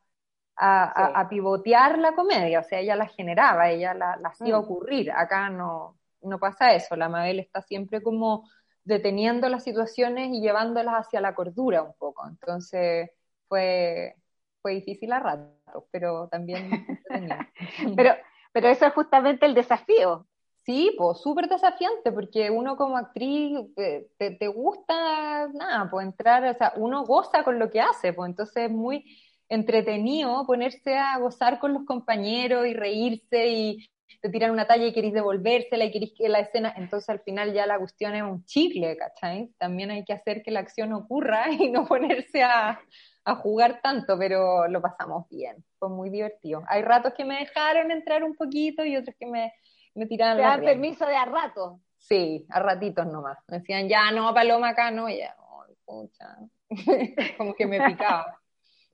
a, 0.55 0.93
sí. 0.95 1.01
a, 1.15 1.19
a 1.19 1.29
pivotear 1.29 1.99
la 1.99 2.13
comedia, 2.13 2.61
o 2.61 2.63
sea, 2.63 2.79
ella 2.79 2.95
la 2.95 3.07
generaba, 3.07 3.69
ella 3.69 3.93
la, 3.93 4.17
la 4.17 4.29
hacía 4.29 4.57
mm. 4.57 4.59
ocurrir. 4.59 5.11
Acá 5.11 5.49
no, 5.49 5.97
no 6.21 6.39
pasa 6.39 6.73
eso, 6.73 6.95
la 6.95 7.09
Mabel 7.09 7.39
está 7.39 7.61
siempre 7.61 8.01
como 8.01 8.49
deteniendo 8.83 9.49
las 9.49 9.63
situaciones 9.63 10.29
y 10.31 10.41
llevándolas 10.41 10.95
hacia 11.05 11.21
la 11.21 11.35
cordura 11.35 11.83
un 11.83 11.93
poco. 11.99 12.25
Entonces, 12.27 13.11
fue, 13.47 14.15
fue 14.61 14.75
difícil 14.75 15.11
a 15.13 15.19
ratos, 15.19 15.83
pero 15.91 16.27
también 16.29 16.85
pero, 17.95 18.15
pero 18.51 18.67
eso 18.69 18.85
es 18.85 18.93
justamente 18.93 19.45
el 19.45 19.53
desafío. 19.53 20.27
Sí, 20.65 20.93
pues 20.97 21.19
súper 21.19 21.47
desafiante, 21.47 22.11
porque 22.11 22.51
uno 22.51 22.75
como 22.75 22.97
actriz 22.97 23.57
eh, 23.77 24.09
te, 24.17 24.31
te, 24.31 24.47
gusta, 24.49 25.47
nada, 25.53 25.89
pues 25.89 26.05
entrar, 26.05 26.43
o 26.43 26.53
sea, 26.53 26.73
uno 26.75 27.05
goza 27.05 27.45
con 27.45 27.57
lo 27.57 27.69
que 27.69 27.79
hace, 27.79 28.11
pues 28.11 28.29
entonces 28.29 28.63
es 28.65 28.71
muy 28.71 29.05
entretenido 29.47 30.45
ponerse 30.45 30.97
a 30.97 31.19
gozar 31.19 31.59
con 31.59 31.73
los 31.73 31.85
compañeros 31.85 32.67
y 32.67 32.73
reírse 32.73 33.47
y 33.47 33.89
te 34.21 34.29
tiran 34.29 34.51
una 34.51 34.67
talla 34.67 34.85
y 34.85 34.93
queréis 34.93 35.13
devolvérsela 35.13 35.85
y 35.85 35.91
queréis 35.91 36.13
que 36.17 36.29
la 36.29 36.39
escena, 36.39 36.73
entonces 36.77 37.09
al 37.09 37.19
final 37.21 37.53
ya 37.53 37.65
la 37.65 37.77
cuestión 37.77 38.15
es 38.15 38.23
un 38.23 38.43
chicle, 38.45 38.97
¿cachai? 38.97 39.51
También 39.57 39.91
hay 39.91 40.03
que 40.05 40.13
hacer 40.13 40.41
que 40.43 40.51
la 40.51 40.61
acción 40.61 40.93
ocurra 40.93 41.45
y 41.51 41.69
no 41.69 41.85
ponerse 41.85 42.43
a, 42.43 42.79
a 43.25 43.35
jugar 43.35 43.81
tanto, 43.81 44.17
pero 44.17 44.67
lo 44.67 44.81
pasamos 44.81 45.27
bien, 45.29 45.63
fue 45.77 45.89
muy 45.89 46.09
divertido. 46.09 46.63
Hay 46.67 46.81
ratos 46.81 47.13
que 47.15 47.25
me 47.25 47.39
dejaron 47.39 47.91
entrar 47.91 48.23
un 48.23 48.35
poquito 48.35 48.85
y 48.85 48.95
otros 48.95 49.15
que 49.19 49.25
me, 49.25 49.53
me 49.95 50.05
tiraron. 50.05 50.37
Te 50.37 50.43
dan 50.43 50.61
permiso 50.61 51.05
de 51.05 51.15
a 51.15 51.25
rato. 51.25 51.81
Sí, 51.97 52.45
a 52.49 52.59
ratitos 52.59 53.05
nomás. 53.07 53.37
Me 53.47 53.59
decían, 53.59 53.89
ya 53.89 54.11
no, 54.11 54.33
Paloma 54.33 54.69
acá, 54.69 54.91
no, 54.91 55.09
ya, 55.09 55.35
oh, 55.39 55.65
pucha. 55.85 56.37
como 57.37 57.53
que 57.53 57.65
me 57.65 57.81
picaba. 57.81 58.39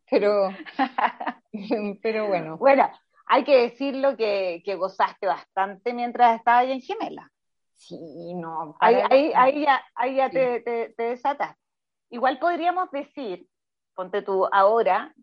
Pero, 0.09 0.49
pero 2.01 2.27
bueno. 2.27 2.57
Bueno, 2.57 2.89
hay 3.25 3.43
que 3.43 3.61
decirlo 3.61 4.15
que, 4.17 4.61
que 4.65 4.75
gozaste 4.75 5.27
bastante 5.27 5.93
mientras 5.93 6.37
estabas 6.37 6.61
ahí 6.61 6.71
en 6.71 6.81
Gemela. 6.81 7.31
Sí, 7.73 8.33
no. 8.35 8.75
Ahí, 8.79 8.95
ahí, 9.09 9.31
ahí, 9.35 9.61
ya, 9.61 9.83
ahí 9.95 10.15
ya 10.15 10.29
sí. 10.29 10.35
te, 10.35 10.59
te, 10.61 10.93
te 10.95 11.03
desatas. 11.03 11.57
Igual 12.09 12.39
podríamos 12.39 12.91
decir 12.91 13.47
ponte 13.93 14.21
tú 14.21 14.47
ahora, 14.51 15.13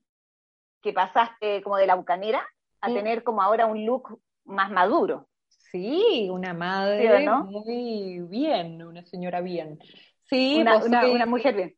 que 0.83 0.93
pasaste 0.93 1.63
como 1.63 1.77
de 1.77 1.87
la 1.87 1.95
bucanera 1.95 2.47
a 2.81 2.89
sí. 2.89 2.95
tener 2.95 3.23
como 3.23 3.43
ahora 3.43 3.67
un 3.67 3.85
look 3.85 4.21
más 4.45 4.71
maduro. 4.71 5.29
Sí, 5.49 6.29
una 6.31 6.55
madre 6.55 7.19
¿Sí 7.19 7.27
no? 7.27 7.45
muy 7.45 8.21
bien, 8.29 8.83
una 8.83 9.05
señora 9.05 9.41
bien. 9.41 9.79
Sí, 10.25 10.59
una, 10.61 10.79
una, 10.79 11.07
una, 11.07 11.27
mujer 11.27 11.55
bien. 11.55 11.77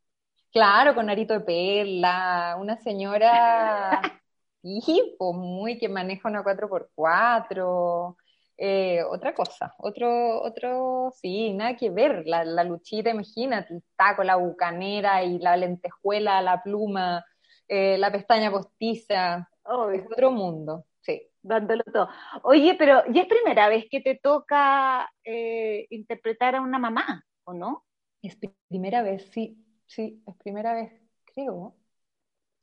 Claro, 0.51 0.95
con 0.95 1.09
arito 1.09 1.33
de 1.33 1.41
perla, 1.41 2.55
una 2.59 2.77
señora 2.77 4.01
y, 4.63 5.15
pues, 5.19 5.35
muy 5.35 5.77
que 5.77 5.89
maneja 5.89 6.29
una 6.29 6.43
4x4. 6.43 8.17
Eh, 8.57 9.03
otra 9.09 9.33
cosa, 9.33 9.73
otro, 9.79 10.41
otro, 10.43 11.11
sí, 11.19 11.53
nada 11.53 11.75
que 11.75 11.89
ver, 11.89 12.23
la, 12.27 12.45
la 12.45 12.63
luchita, 12.63 13.09
imagínate, 13.09 13.73
el 13.73 13.83
taco, 13.95 14.23
la 14.23 14.35
bucanera 14.35 15.23
y 15.23 15.39
la 15.39 15.57
lentejuela, 15.57 16.41
la 16.41 16.61
pluma, 16.61 17.25
eh, 17.67 17.97
la 17.97 18.11
pestaña 18.11 18.51
postiza, 18.51 19.49
oh, 19.65 19.89
es 19.89 20.05
otro 20.05 20.31
mundo, 20.31 20.85
sí. 21.01 21.21
Dándolo 21.45 21.83
todo. 21.91 22.07
Oye, 22.43 22.75
pero 22.79 23.03
¿y 23.13 23.19
es 23.19 23.27
primera 23.27 23.67
vez 23.67 23.85
que 23.91 23.99
te 23.99 24.15
toca 24.15 25.11
eh, 25.25 25.85
interpretar 25.89 26.55
a 26.55 26.61
una 26.61 26.79
mamá, 26.79 27.25
o 27.43 27.53
no? 27.53 27.83
Es 28.21 28.37
primera 28.69 29.01
vez, 29.01 29.29
sí, 29.31 29.57
sí, 29.85 30.23
es 30.25 30.35
primera 30.37 30.73
vez, 30.73 30.91
creo. 31.25 31.75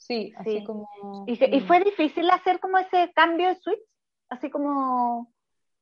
Sí, 0.00 0.32
así 0.36 0.58
sí. 0.58 0.64
como... 0.64 0.88
¿Y, 1.26 1.56
¿Y 1.56 1.60
fue 1.60 1.84
difícil 1.84 2.28
hacer 2.30 2.58
como 2.58 2.78
ese 2.78 3.12
cambio 3.14 3.48
de 3.48 3.54
switch? 3.56 3.80
Así 4.28 4.50
como 4.50 5.32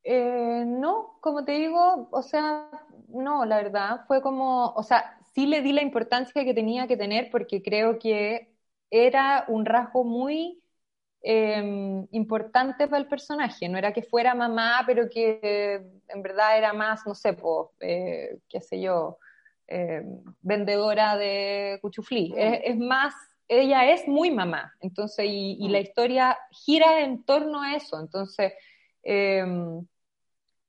eh, 0.05 0.65
no, 0.67 1.19
como 1.21 1.45
te 1.45 1.53
digo, 1.53 2.09
o 2.11 2.23
sea, 2.23 2.71
no, 3.09 3.45
la 3.45 3.57
verdad, 3.57 4.05
fue 4.07 4.23
como, 4.23 4.73
o 4.73 4.83
sea, 4.83 5.19
sí 5.35 5.47
le 5.47 5.61
di 5.63 5.73
la 5.73 5.83
importancia 5.83 6.45
que 6.45 6.55
tenía 6.55 6.87
que 6.87 6.97
tener 6.97 7.31
porque 7.31 7.63
creo 7.63 7.99
que 7.99 8.51
era 8.91 9.45
un 9.49 9.67
rasgo 9.67 10.05
muy 10.05 10.63
eh, 11.23 12.07
importante 12.13 12.87
para 12.89 13.03
el 13.03 13.09
personaje, 13.09 13.69
no 13.69 13.77
era 13.77 13.93
que 13.93 14.03
fuera 14.03 14.35
mamá, 14.35 14.83
pero 14.87 15.09
que 15.11 15.41
eh, 15.43 15.83
en 16.09 16.23
verdad 16.23 16.57
era 16.57 16.73
más, 16.73 17.07
no 17.07 17.15
sé, 17.15 17.35
pues, 17.35 17.69
eh, 17.81 18.39
qué 18.49 18.61
sé 18.61 18.81
yo, 18.81 19.19
eh, 19.67 20.03
vendedora 20.41 21.17
de 21.17 21.79
cuchuflí, 21.83 22.33
mm. 22.33 22.39
es, 22.39 22.61
es, 22.65 22.79
más, 22.79 23.15
ella 23.49 23.91
es 23.91 24.07
muy 24.07 24.31
mamá, 24.31 24.75
entonces, 24.81 25.27
y, 25.27 25.57
y, 25.61 25.69
la 25.69 25.81
historia 25.81 26.39
gira 26.51 27.01
en 27.01 27.25
torno 27.25 27.63
a 27.63 27.75
eso, 27.77 28.01
entonces... 28.01 28.53
Eh, 29.03 29.45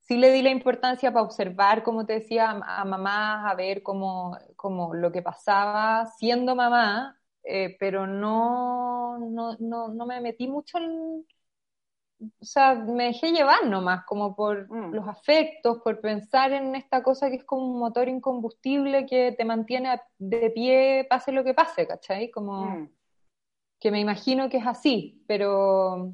sí 0.10 0.18
le 0.18 0.32
di 0.32 0.42
la 0.42 0.50
importancia 0.50 1.14
para 1.14 1.24
observar, 1.24 1.84
como 1.84 2.04
te 2.04 2.14
decía, 2.14 2.50
a, 2.50 2.82
a 2.82 2.86
mamá, 2.86 3.48
a 3.48 3.54
ver 3.54 3.84
cómo, 3.84 4.36
cómo, 4.56 4.96
lo 4.96 5.12
que 5.12 5.22
pasaba 5.22 6.08
siendo 6.18 6.56
mamá, 6.56 7.20
eh, 7.44 7.78
pero 7.80 8.08
no, 8.08 9.20
no, 9.20 9.56
no, 9.60 9.88
no, 9.90 10.06
me 10.08 10.20
metí 10.20 10.48
mucho 10.48 10.80
en... 10.80 11.26
O 12.22 12.46
sea, 12.46 12.76
me 12.76 13.06
dejé 13.06 13.32
llevar 13.32 13.66
nomás, 13.66 14.06
como 14.06 14.36
por 14.36 14.70
mm. 14.70 14.94
los 14.94 15.08
afectos, 15.08 15.80
por 15.84 16.02
pensar 16.02 16.52
en 16.52 16.76
esta 16.76 17.02
cosa 17.02 17.30
que 17.30 17.38
es 17.38 17.46
como 17.46 17.66
un 17.66 17.80
motor 17.80 18.10
incombustible 18.10 19.06
que 19.06 19.34
te 19.38 19.46
mantiene 19.46 20.02
de 20.18 20.50
pie, 20.50 21.08
pase 21.10 21.32
lo 21.32 21.44
que 21.44 21.54
pase, 21.54 21.88
¿cachai? 21.88 22.30
Como... 22.32 22.66
Mm. 22.66 22.90
que 23.80 23.92
me 23.92 24.02
imagino 24.02 24.50
que 24.50 24.58
es 24.58 24.68
así, 24.68 25.24
pero, 25.28 26.14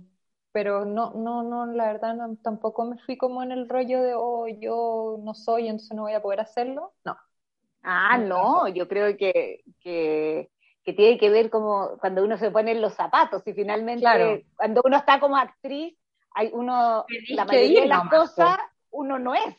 pero 0.51 0.85
no, 0.85 1.13
no, 1.15 1.41
no, 1.41 1.65
la 1.65 1.87
verdad 1.87 2.15
tampoco 2.43 2.85
me 2.85 2.99
fui 2.99 3.17
como 3.17 3.41
en 3.41 3.51
el 3.51 3.67
rollo 3.67 4.03
de, 4.03 4.13
oh, 4.15 4.47
yo 4.47 5.17
no 5.23 5.33
soy, 5.33 5.67
entonces 5.67 5.95
no 5.95 6.03
voy 6.03 6.13
a 6.13 6.21
poder 6.21 6.41
hacerlo. 6.41 6.93
No. 7.03 7.17
Ah, 7.87 8.17
no, 8.17 8.67
yo 8.67 8.87
creo 8.87 9.15
que, 9.15 9.63
que, 9.79 10.49
tiene 10.93 11.17
que 11.17 11.29
ver 11.29 11.49
como 11.49 11.97
cuando 11.99 12.23
uno 12.23 12.37
se 12.37 12.51
pone 12.51 12.71
en 12.71 12.81
los 12.81 12.93
zapatos 12.93 13.41
y 13.45 13.53
finalmente 13.53 14.05
cuando 14.55 14.81
uno 14.83 14.97
está 14.97 15.19
como 15.19 15.37
actriz, 15.37 15.97
hay 16.31 16.49
uno, 16.53 17.05
la 17.29 17.45
mayoría 17.45 17.81
de 17.81 17.87
las 17.87 18.09
cosas 18.09 18.57
uno 18.91 19.19
no 19.19 19.35
es. 19.35 19.55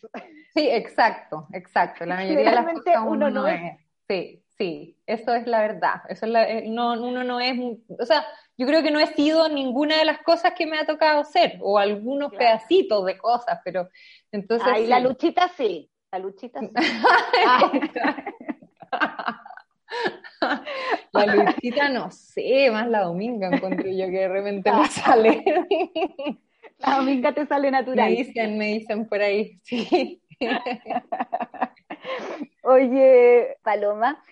Sí, 0.55 0.69
exacto, 0.71 1.47
exacto. 1.53 2.07
La 2.07 2.17
mayoría 2.17 2.51
de 2.51 2.57
las 2.57 2.73
cosas 2.73 2.97
uno, 3.07 3.31
no, 3.31 3.47
es. 3.47 3.61
Sí, 4.09 4.43
sí, 4.57 4.97
eso 5.07 5.35
es 5.35 5.47
la 5.47 5.61
verdad. 5.61 6.03
Eso 6.09 6.27
es 6.27 6.35
eh, 6.35 6.65
no, 6.69 6.93
uno 6.93 7.23
no 7.25 7.41
es, 7.41 7.59
o 7.99 8.07
sea, 8.07 8.25
yo 8.57 8.67
creo 8.67 8.83
que 8.83 8.91
no 8.91 9.01
he 9.01 9.07
sido 9.09 9.49
ninguna 9.49 9.99
de 9.99 10.05
las 10.05 10.19
cosas 10.23 10.55
que 10.55 10.67
me 10.67 10.79
ha 10.79 10.87
tocado 10.87 11.25
ser, 11.25 11.59
o 11.61 11.79
algunos 11.79 12.33
pedacitos 12.33 13.05
de 13.05 13.19
cosas, 13.19 13.61
pero 13.65 13.89
entonces... 14.33 14.67
Ahí 14.67 14.87
la 14.87 15.01
luchita 15.01 15.49
sí, 15.49 15.91
la 16.11 16.19
luchita 16.19 16.61
sí. 16.61 16.71
la 21.13 21.35
luchita 21.35 21.89
no 21.89 22.11
sé, 22.11 22.71
más 22.71 22.89
la 22.89 23.05
dominga 23.05 23.49
encuentro 23.49 23.89
yo 23.89 24.07
que 24.07 24.21
de 24.21 24.29
repente 24.29 24.73
me 24.73 24.87
sale. 24.89 25.45
La 26.79 26.97
dominga 26.97 27.33
te 27.33 27.47
sale 27.47 27.71
natural. 27.71 28.11
Me 28.11 28.17
dicen, 28.17 28.59
me 28.59 28.67
dicen 28.75 29.09
por 29.09 29.21
ahí, 29.21 29.59
sí. 29.63 30.21
Oye, 32.63 33.57
Paloma, 33.63 34.23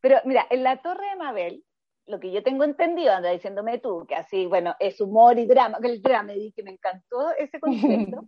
pero 0.00 0.18
mira, 0.24 0.46
en 0.50 0.62
la 0.62 0.82
Torre 0.82 1.10
de 1.10 1.16
Mabel, 1.16 1.64
lo 2.06 2.20
que 2.20 2.32
yo 2.32 2.42
tengo 2.42 2.64
entendido, 2.64 3.12
anda 3.12 3.30
diciéndome 3.30 3.78
tú, 3.78 4.06
que 4.06 4.14
así, 4.14 4.46
bueno, 4.46 4.74
es 4.78 5.00
humor 5.00 5.38
y 5.38 5.46
drama, 5.46 5.78
que 5.80 5.88
el 5.88 6.02
drama, 6.02 6.32
que 6.54 6.62
me 6.62 6.72
encantó 6.72 7.30
ese 7.36 7.60
concepto. 8.10 8.26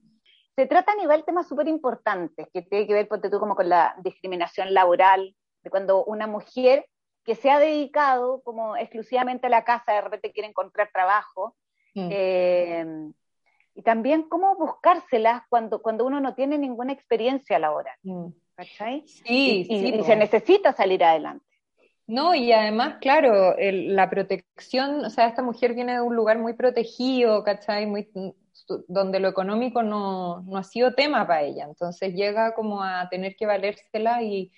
se 0.54 0.66
trata 0.66 0.92
a 0.92 0.96
nivel 0.96 1.25
temas 1.25 1.49
súper 1.49 1.68
importantes, 1.68 2.49
que 2.52 2.62
tiene 2.62 2.87
que 2.87 2.94
ver, 2.94 3.08
ponte 3.08 3.30
tú, 3.30 3.38
como 3.38 3.54
con 3.54 3.68
la 3.68 3.94
discriminación 4.02 4.75
laboral, 4.75 5.34
de 5.62 5.70
cuando 5.70 6.04
una 6.04 6.26
mujer 6.26 6.87
que 7.25 7.35
se 7.35 7.50
ha 7.50 7.59
dedicado 7.59 8.43
como 8.43 8.77
exclusivamente 8.77 9.47
a 9.47 9.50
la 9.50 9.65
casa, 9.65 9.93
de 9.93 10.00
repente 10.00 10.33
quiere 10.33 10.49
encontrar 10.49 10.91
trabajo, 10.93 11.57
mm. 11.95 12.09
eh, 12.11 12.87
y 13.75 13.83
también 13.83 14.25
cómo 14.29 14.57
buscárselas 14.57 15.43
cuando, 15.49 15.81
cuando 15.83 16.05
uno 16.05 16.21
no 16.21 16.35
tiene 16.35 16.59
ninguna 16.59 16.93
experiencia 16.93 17.59
laboral. 17.59 17.97
Mm. 18.03 18.29
¿Cachai? 18.57 19.05
Sí, 19.07 19.67
y, 19.69 20.03
se 20.03 20.17
necesita 20.17 20.73
salir 20.73 21.03
adelante. 21.03 21.47
No, 22.07 22.35
y 22.35 22.53
además, 22.53 22.97
claro, 23.00 23.55
la 23.59 24.11
protección, 24.11 25.05
o 25.05 25.11
sea, 25.11 25.29
esta 25.29 25.43
mujer 25.43 25.75
viene 25.75 25.95
de 25.95 26.00
un 26.00 26.17
lugar 26.17 26.39
muy 26.39 26.55
protegido, 26.55 27.45
¿cachai? 27.45 27.87
Muy, 27.87 28.11
donde 28.89 29.21
lo 29.21 29.29
económico 29.29 29.83
no, 29.83 30.43
no 30.43 30.59
ha 30.59 30.65
sido 30.65 30.95
tema 30.95 31.27
para 31.27 31.43
ella. 31.43 31.65
Entonces 31.65 32.12
llega 32.12 32.53
como 32.55 32.83
a 32.83 33.09
tener 33.09 33.37
que 33.37 33.47
valérsela 33.47 34.23
y, 34.23 34.53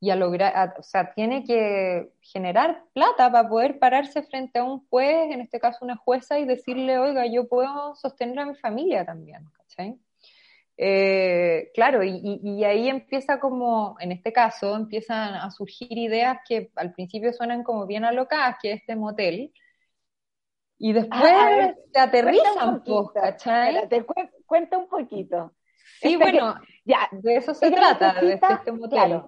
y 0.00 0.10
a 0.10 0.16
lograr, 0.16 0.76
o 0.78 0.82
sea, 0.82 1.12
tiene 1.12 1.44
que 1.44 2.10
generar 2.20 2.84
plata 2.92 3.30
para 3.32 3.48
poder 3.48 3.78
pararse 3.78 4.22
frente 4.22 4.60
a 4.60 4.64
un 4.64 4.86
juez, 4.88 5.32
en 5.32 5.40
este 5.40 5.58
caso 5.58 5.84
una 5.84 5.96
jueza, 5.96 6.38
y 6.38 6.44
decirle, 6.44 6.98
oiga, 6.98 7.26
yo 7.26 7.48
puedo 7.48 7.94
sostener 7.96 8.38
a 8.38 8.46
mi 8.46 8.54
familia 8.54 9.04
también, 9.04 9.44
¿cachai? 9.56 9.98
Eh, 10.76 11.70
claro, 11.74 12.04
y, 12.04 12.40
y, 12.40 12.62
ahí 12.62 12.88
empieza 12.88 13.40
como, 13.40 13.96
en 13.98 14.12
este 14.12 14.32
caso, 14.32 14.76
empiezan 14.76 15.34
a 15.34 15.50
surgir 15.50 15.98
ideas 15.98 16.38
que 16.48 16.70
al 16.76 16.92
principio 16.92 17.32
suenan 17.32 17.64
como 17.64 17.84
bien 17.84 18.04
alocadas, 18.04 18.56
que 18.62 18.72
es 18.72 18.80
este 18.80 18.94
motel, 18.94 19.52
y 20.78 20.92
después 20.92 21.20
ah, 21.24 21.74
te 21.92 21.98
aterrizan, 21.98 22.84
¿cachai? 23.12 23.88
Te 23.88 24.06
cuenta 24.46 24.78
un 24.78 24.88
poquito. 24.88 25.52
Sí, 26.00 26.14
bueno, 26.14 26.54
ya, 26.84 27.08
de 27.10 27.34
eso 27.34 27.52
se 27.52 27.72
trata, 27.72 28.20
de 28.20 28.34
este 28.34 28.70
motel 28.70 29.22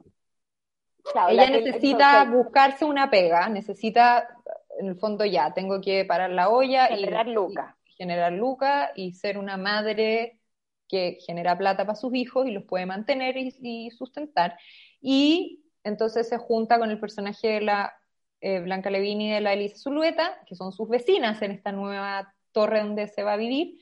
ella 1.28 1.50
necesita 1.50 2.24
buscarse 2.24 2.84
una 2.84 3.10
pega, 3.10 3.48
necesita, 3.48 4.28
en 4.78 4.88
el 4.88 4.96
fondo 4.96 5.24
ya, 5.24 5.52
tengo 5.52 5.80
que 5.80 6.04
parar 6.04 6.30
la 6.30 6.48
olla 6.48 6.86
generar 6.86 7.28
y 7.28 7.32
lucas. 7.32 7.74
Generar 7.96 8.32
lucas 8.32 8.90
y 8.94 9.12
ser 9.12 9.36
una 9.36 9.56
madre 9.56 10.40
que 10.88 11.18
genera 11.24 11.56
plata 11.56 11.84
para 11.84 11.96
sus 11.96 12.14
hijos 12.14 12.46
y 12.46 12.50
los 12.50 12.64
puede 12.64 12.86
mantener 12.86 13.36
y, 13.36 13.90
sustentar. 13.90 14.58
Y 15.00 15.64
entonces 15.84 16.28
se 16.28 16.38
junta 16.38 16.78
con 16.78 16.90
el 16.90 16.98
personaje 16.98 17.48
de 17.48 17.60
la 17.60 17.94
eh, 18.40 18.60
Blanca 18.60 18.90
Levini 18.90 19.28
y 19.28 19.32
de 19.34 19.40
la 19.40 19.52
Elisa 19.52 19.76
Zulueta, 19.76 20.38
que 20.46 20.56
son 20.56 20.72
sus 20.72 20.88
vecinas 20.88 21.40
en 21.42 21.52
esta 21.52 21.72
nueva 21.72 22.34
torre 22.52 22.80
donde 22.80 23.06
se 23.06 23.22
va 23.22 23.34
a 23.34 23.36
vivir, 23.36 23.78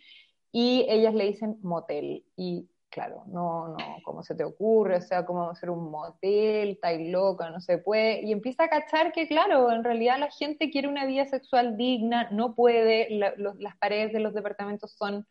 y 0.52 0.84
ellas 0.88 1.14
le 1.14 1.24
dicen 1.24 1.58
motel. 1.62 2.24
Y 2.36 2.68
claro, 2.90 3.24
no, 3.26 3.68
no, 3.68 3.76
¿cómo 4.04 4.22
se 4.22 4.34
te 4.34 4.44
ocurre? 4.44 4.96
O 4.96 5.00
sea, 5.00 5.24
¿cómo 5.24 5.50
hacer 5.50 5.70
un 5.70 5.90
motel? 5.90 6.70
Está 6.70 6.92
loca, 6.92 7.50
no 7.50 7.60
se 7.60 7.78
puede. 7.78 8.22
Y 8.22 8.32
empieza 8.32 8.64
a 8.64 8.68
cachar 8.68 9.12
que, 9.12 9.28
claro, 9.28 9.70
en 9.72 9.84
realidad 9.84 10.18
la 10.18 10.30
gente 10.30 10.70
quiere 10.70 10.88
una 10.88 11.06
vida 11.06 11.26
sexual 11.26 11.76
digna, 11.76 12.28
no 12.30 12.54
puede, 12.54 13.08
las 13.10 13.76
paredes 13.76 14.12
de 14.12 14.20
los 14.20 14.34
departamentos 14.34 14.92
son 14.92 15.26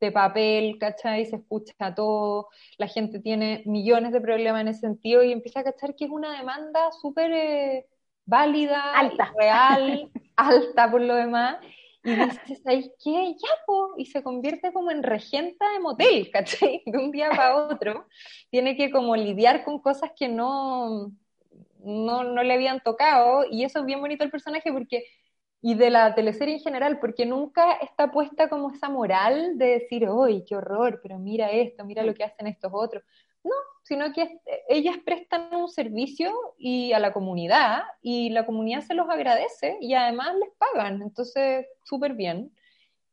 de 0.00 0.12
papel, 0.12 0.78
¿cachai? 0.78 1.26
Se 1.26 1.36
escucha 1.36 1.94
todo, 1.94 2.48
la 2.76 2.86
gente 2.86 3.20
tiene 3.20 3.62
millones 3.66 4.12
de 4.12 4.20
problemas 4.20 4.62
en 4.62 4.68
ese 4.68 4.80
sentido 4.80 5.22
y 5.22 5.32
empieza 5.32 5.60
a 5.60 5.64
cachar 5.64 5.94
que 5.96 6.04
es 6.04 6.10
una 6.10 6.36
demanda 6.36 6.92
súper 6.92 7.32
eh, 7.32 7.86
válida, 8.24 8.92
alta. 8.92 9.32
real, 9.36 10.10
alta 10.36 10.90
por 10.90 11.00
lo 11.00 11.14
demás, 11.14 11.58
y 12.04 12.14
dices, 12.14 12.62
¿sabes 12.62 12.90
qué? 13.02 13.34
Ya, 13.34 13.48
po, 13.66 13.94
y 13.96 14.06
se 14.06 14.22
convierte 14.22 14.72
como 14.72 14.90
en 14.90 15.02
regenta 15.02 15.70
de 15.72 15.80
motel, 15.80 16.30
¿cachai? 16.32 16.82
De 16.86 16.98
un 16.98 17.10
día 17.10 17.30
para 17.30 17.56
otro. 17.56 18.06
Tiene 18.50 18.76
que 18.76 18.90
como 18.90 19.16
lidiar 19.16 19.64
con 19.64 19.80
cosas 19.80 20.12
que 20.16 20.28
no, 20.28 21.12
no, 21.80 22.24
no 22.24 22.42
le 22.42 22.54
habían 22.54 22.80
tocado, 22.82 23.44
y 23.50 23.64
eso 23.64 23.80
es 23.80 23.84
bien 23.86 24.00
bonito 24.00 24.24
el 24.24 24.30
personaje 24.30 24.72
porque 24.72 25.04
y 25.60 25.74
de 25.74 25.90
la 25.90 26.14
teleserie 26.14 26.54
en 26.54 26.60
general, 26.60 27.00
porque 27.00 27.26
nunca 27.26 27.72
está 27.74 28.12
puesta 28.12 28.48
como 28.48 28.70
esa 28.70 28.88
moral 28.88 29.58
de 29.58 29.66
decir, 29.80 30.06
¡ay, 30.08 30.44
qué 30.46 30.56
horror! 30.56 31.00
Pero 31.02 31.18
mira 31.18 31.50
esto, 31.50 31.84
mira 31.84 32.04
lo 32.04 32.14
que 32.14 32.24
hacen 32.24 32.46
estos 32.46 32.70
otros. 32.72 33.02
No, 33.42 33.50
sino 33.88 34.12
que 34.12 34.38
ellas 34.68 34.96
prestan 35.02 35.48
un 35.54 35.70
servicio 35.70 36.30
y 36.58 36.92
a 36.92 36.98
la 36.98 37.14
comunidad 37.14 37.84
y 38.02 38.28
la 38.28 38.44
comunidad 38.44 38.82
se 38.82 38.92
los 38.92 39.08
agradece 39.08 39.78
y 39.80 39.94
además 39.94 40.34
les 40.38 40.50
pagan, 40.58 41.00
entonces 41.00 41.64
súper 41.84 42.12
bien. 42.12 42.52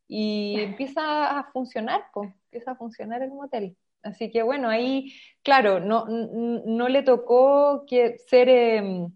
Y 0.06 0.56
empieza 0.60 1.38
a 1.38 1.50
funcionar, 1.50 2.04
pues, 2.12 2.30
empieza 2.44 2.72
a 2.72 2.76
funcionar 2.76 3.22
el 3.22 3.30
motel. 3.30 3.74
Así 4.02 4.30
que 4.30 4.42
bueno, 4.42 4.68
ahí, 4.68 5.14
claro, 5.42 5.80
no, 5.80 6.04
no 6.06 6.88
le 6.88 7.02
tocó 7.02 7.86
que 7.86 8.18
ser, 8.18 8.50
em, 8.50 9.10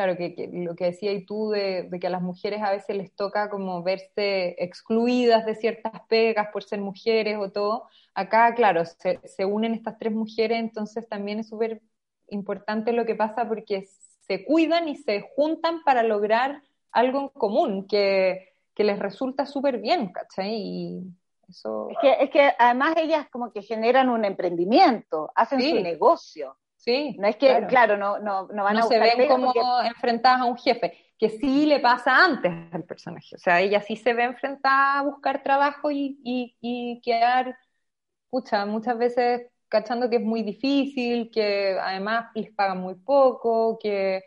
claro, 0.00 0.16
que, 0.16 0.48
lo 0.50 0.74
que 0.74 0.86
decías 0.86 1.26
tú 1.26 1.50
de, 1.50 1.82
de, 1.90 2.00
que 2.00 2.06
a 2.06 2.10
las 2.10 2.22
mujeres 2.22 2.62
a 2.62 2.70
veces 2.70 2.96
les 2.96 3.14
toca 3.14 3.50
como 3.50 3.82
verse 3.82 4.56
excluidas 4.58 5.44
de 5.44 5.54
ciertas 5.54 5.92
pegas 6.08 6.48
por 6.54 6.64
ser 6.64 6.80
mujeres 6.80 7.36
o 7.38 7.50
todo, 7.50 7.86
acá, 8.14 8.54
claro, 8.54 8.86
se, 8.86 9.20
se 9.28 9.44
unen 9.44 9.74
estas 9.74 9.98
tres 9.98 10.14
mujeres, 10.14 10.58
entonces 10.58 11.06
también 11.06 11.40
es 11.40 11.50
súper 11.50 11.82
importante 12.28 12.94
lo 12.94 13.04
que 13.04 13.14
pasa 13.14 13.46
porque 13.46 13.88
se 14.26 14.42
cuidan 14.46 14.88
y 14.88 14.96
se 14.96 15.20
juntan 15.36 15.82
para 15.84 16.02
lograr 16.02 16.62
algo 16.92 17.20
en 17.20 17.28
común 17.28 17.86
que, 17.86 18.54
que 18.74 18.84
les 18.84 18.98
resulta 18.98 19.44
súper 19.44 19.80
bien, 19.80 20.12
¿cachai? 20.12 20.54
Y 20.54 21.02
eso... 21.46 21.90
Es 21.90 21.98
que, 22.00 22.24
es 22.24 22.30
que 22.30 22.52
además 22.58 22.94
ellas 22.96 23.26
como 23.30 23.52
que 23.52 23.60
generan 23.60 24.08
un 24.08 24.24
emprendimiento, 24.24 25.30
hacen 25.34 25.60
su 25.60 25.74
negocio. 25.74 26.56
Sí. 26.80 27.16
No 27.18 27.28
es 27.28 27.36
que, 27.36 27.66
claro, 27.68 27.96
no, 27.96 28.18
no, 28.18 28.48
no 28.48 28.64
van 28.64 28.76
no 28.76 28.84
a 28.84 28.88
se 28.88 28.98
ven 28.98 29.28
como 29.28 29.52
enfrentadas 29.84 30.40
a 30.40 30.44
un 30.44 30.56
jefe, 30.56 30.96
que 31.18 31.28
sí 31.28 31.66
le 31.66 31.78
pasa 31.78 32.24
antes 32.24 32.52
al 32.72 32.84
personaje. 32.84 33.36
O 33.36 33.38
sea, 33.38 33.60
ella 33.60 33.80
sí 33.82 33.96
se 33.96 34.14
ve 34.14 34.24
enfrentada 34.24 34.98
a 34.98 35.02
buscar 35.02 35.42
trabajo 35.42 35.90
y, 35.90 36.18
y, 36.24 36.56
y 36.60 37.00
quedar 37.02 37.56
pucha, 38.30 38.64
muchas 38.64 38.96
veces 38.96 39.50
cachando 39.68 40.08
que 40.08 40.16
es 40.16 40.22
muy 40.22 40.42
difícil, 40.42 41.30
que 41.30 41.78
además 41.80 42.30
les 42.34 42.50
pagan 42.50 42.78
muy 42.78 42.94
poco, 42.94 43.78
que 43.78 44.22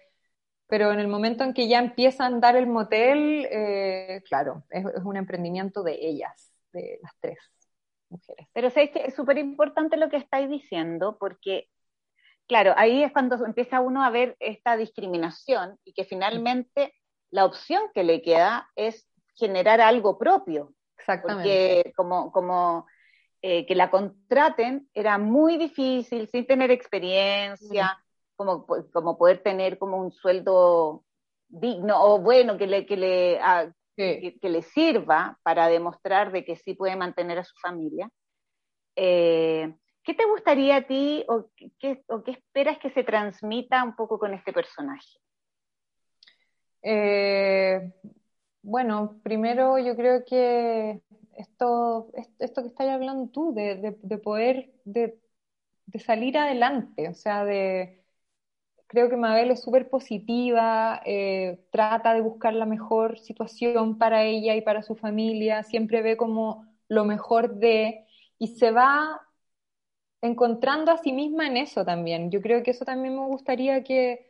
pero 0.67 0.91
en 0.91 0.99
el 0.99 1.07
momento 1.07 1.43
en 1.43 1.53
que 1.53 1.67
ya 1.67 1.79
empieza 1.79 2.23
a 2.23 2.27
andar 2.27 2.55
el 2.55 2.65
motel, 2.65 3.47
eh, 3.51 4.23
claro, 4.27 4.63
es, 4.69 4.83
un 5.03 5.17
emprendimiento 5.17 5.83
de 5.83 5.97
ellas, 6.01 6.51
de 6.71 6.99
las 7.03 7.11
tres 7.19 7.37
mujeres. 8.09 8.47
Pero 8.53 8.69
sé 8.69 8.89
que 8.89 9.05
es 9.05 9.13
súper 9.13 9.37
importante 9.37 9.97
lo 9.97 10.09
que 10.09 10.17
estáis 10.17 10.49
diciendo, 10.49 11.17
porque, 11.19 11.69
claro, 12.47 12.73
ahí 12.77 13.03
es 13.03 13.11
cuando 13.11 13.43
empieza 13.45 13.81
uno 13.81 14.03
a 14.03 14.09
ver 14.09 14.35
esta 14.39 14.77
discriminación 14.77 15.77
y 15.83 15.93
que 15.93 16.05
finalmente 16.05 16.93
la 17.31 17.45
opción 17.45 17.83
que 17.93 18.03
le 18.03 18.21
queda 18.21 18.69
es 18.75 19.07
generar 19.35 19.81
algo 19.81 20.17
propio. 20.17 20.73
Exactamente. 20.97 21.81
Porque 21.83 21.93
como, 21.95 22.31
como 22.31 22.85
eh, 23.41 23.65
que 23.65 23.75
la 23.75 23.89
contraten 23.89 24.89
era 24.93 25.17
muy 25.17 25.57
difícil, 25.57 26.29
sin 26.29 26.45
tener 26.45 26.71
experiencia, 26.71 27.97
como, 28.35 28.65
como 28.65 29.17
poder 29.17 29.41
tener 29.41 29.77
como 29.77 29.97
un 29.97 30.11
sueldo 30.11 31.03
digno 31.47 32.01
o 32.03 32.19
bueno 32.19 32.57
que 32.57 32.67
le, 32.67 32.85
que 32.85 32.97
le, 32.97 33.39
ah, 33.41 33.71
que, 33.95 34.37
le 34.41 34.61
sirva 34.61 35.37
para 35.43 35.67
demostrar 35.67 36.31
de 36.31 36.43
que 36.45 36.55
sí 36.55 36.73
puede 36.73 36.95
mantener 36.95 37.39
a 37.39 37.43
su 37.43 37.55
familia. 37.61 38.09
Eh, 38.95 39.75
¿Qué 40.03 40.13
te 40.13 40.25
gustaría 40.25 40.77
a 40.77 40.81
ti 40.81 41.23
o 41.29 41.49
qué, 41.79 42.03
esperas 42.27 42.77
que 42.79 42.89
se 42.91 43.03
transmita 43.03 43.83
un 43.83 43.95
poco 43.95 44.19
con 44.19 44.33
este 44.33 44.51
personaje? 44.51 45.07
Eh, 46.81 47.93
bueno, 48.61 49.19
primero 49.23 49.79
yo 49.79 49.95
creo 49.95 50.25
que 50.25 51.01
esto, 51.37 52.11
esto 52.39 52.61
que 52.61 52.67
estás 52.67 52.89
hablando 52.89 53.31
tú, 53.31 53.53
de, 53.53 53.93
poder, 54.21 54.73
de, 54.83 55.17
salir 55.99 56.37
adelante, 56.37 57.07
o 57.07 57.13
sea, 57.13 57.45
de, 57.45 58.03
creo 58.87 59.09
que 59.09 59.15
Mabel 59.15 59.51
es 59.51 59.61
súper 59.61 59.89
positiva, 59.89 61.01
eh, 61.05 61.65
trata 61.71 62.13
de 62.13 62.21
buscar 62.21 62.53
la 62.53 62.65
mejor 62.65 63.19
situación 63.19 63.97
para 63.97 64.23
ella 64.23 64.53
y 64.55 64.61
para 64.61 64.83
su 64.83 64.95
familia, 64.95 65.63
siempre 65.63 66.01
ve 66.01 66.17
como 66.17 66.65
lo 66.89 67.05
mejor 67.05 67.55
de, 67.55 68.05
y 68.37 68.47
se 68.57 68.71
va 68.71 69.21
encontrando 70.23 70.91
a 70.91 70.97
sí 70.97 71.11
misma 71.11 71.47
en 71.47 71.57
eso 71.57 71.83
también. 71.83 72.31
Yo 72.31 72.41
creo 72.41 72.63
que 72.63 72.71
eso 72.71 72.85
también 72.85 73.13
me 73.13 73.25
gustaría 73.27 73.83
que, 73.83 74.25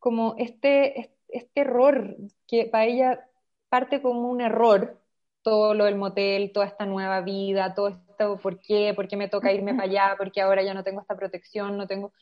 como 0.00 0.34
este, 0.38 1.14
este 1.28 1.60
error, 1.60 2.16
que 2.48 2.66
para 2.66 2.84
ella 2.84 3.28
parte 3.68 4.02
como 4.02 4.28
un 4.28 4.40
error, 4.40 5.00
todo 5.42 5.72
lo 5.74 5.84
del 5.84 5.94
motel, 5.94 6.50
toda 6.52 6.66
esta 6.66 6.84
nueva 6.84 7.20
vida, 7.20 7.74
todo 7.74 7.88
esto, 7.88 8.38
¿por 8.38 8.60
qué? 8.60 8.92
¿Por 8.96 9.06
qué 9.06 9.16
me 9.16 9.28
toca 9.28 9.52
irme 9.52 9.72
para 9.72 9.84
allá? 9.84 10.14
Porque 10.18 10.40
ahora 10.42 10.64
ya 10.64 10.74
no 10.74 10.82
tengo 10.82 11.00
esta 11.00 11.16
protección, 11.16 11.76
no 11.78 11.86
tengo... 11.86 12.12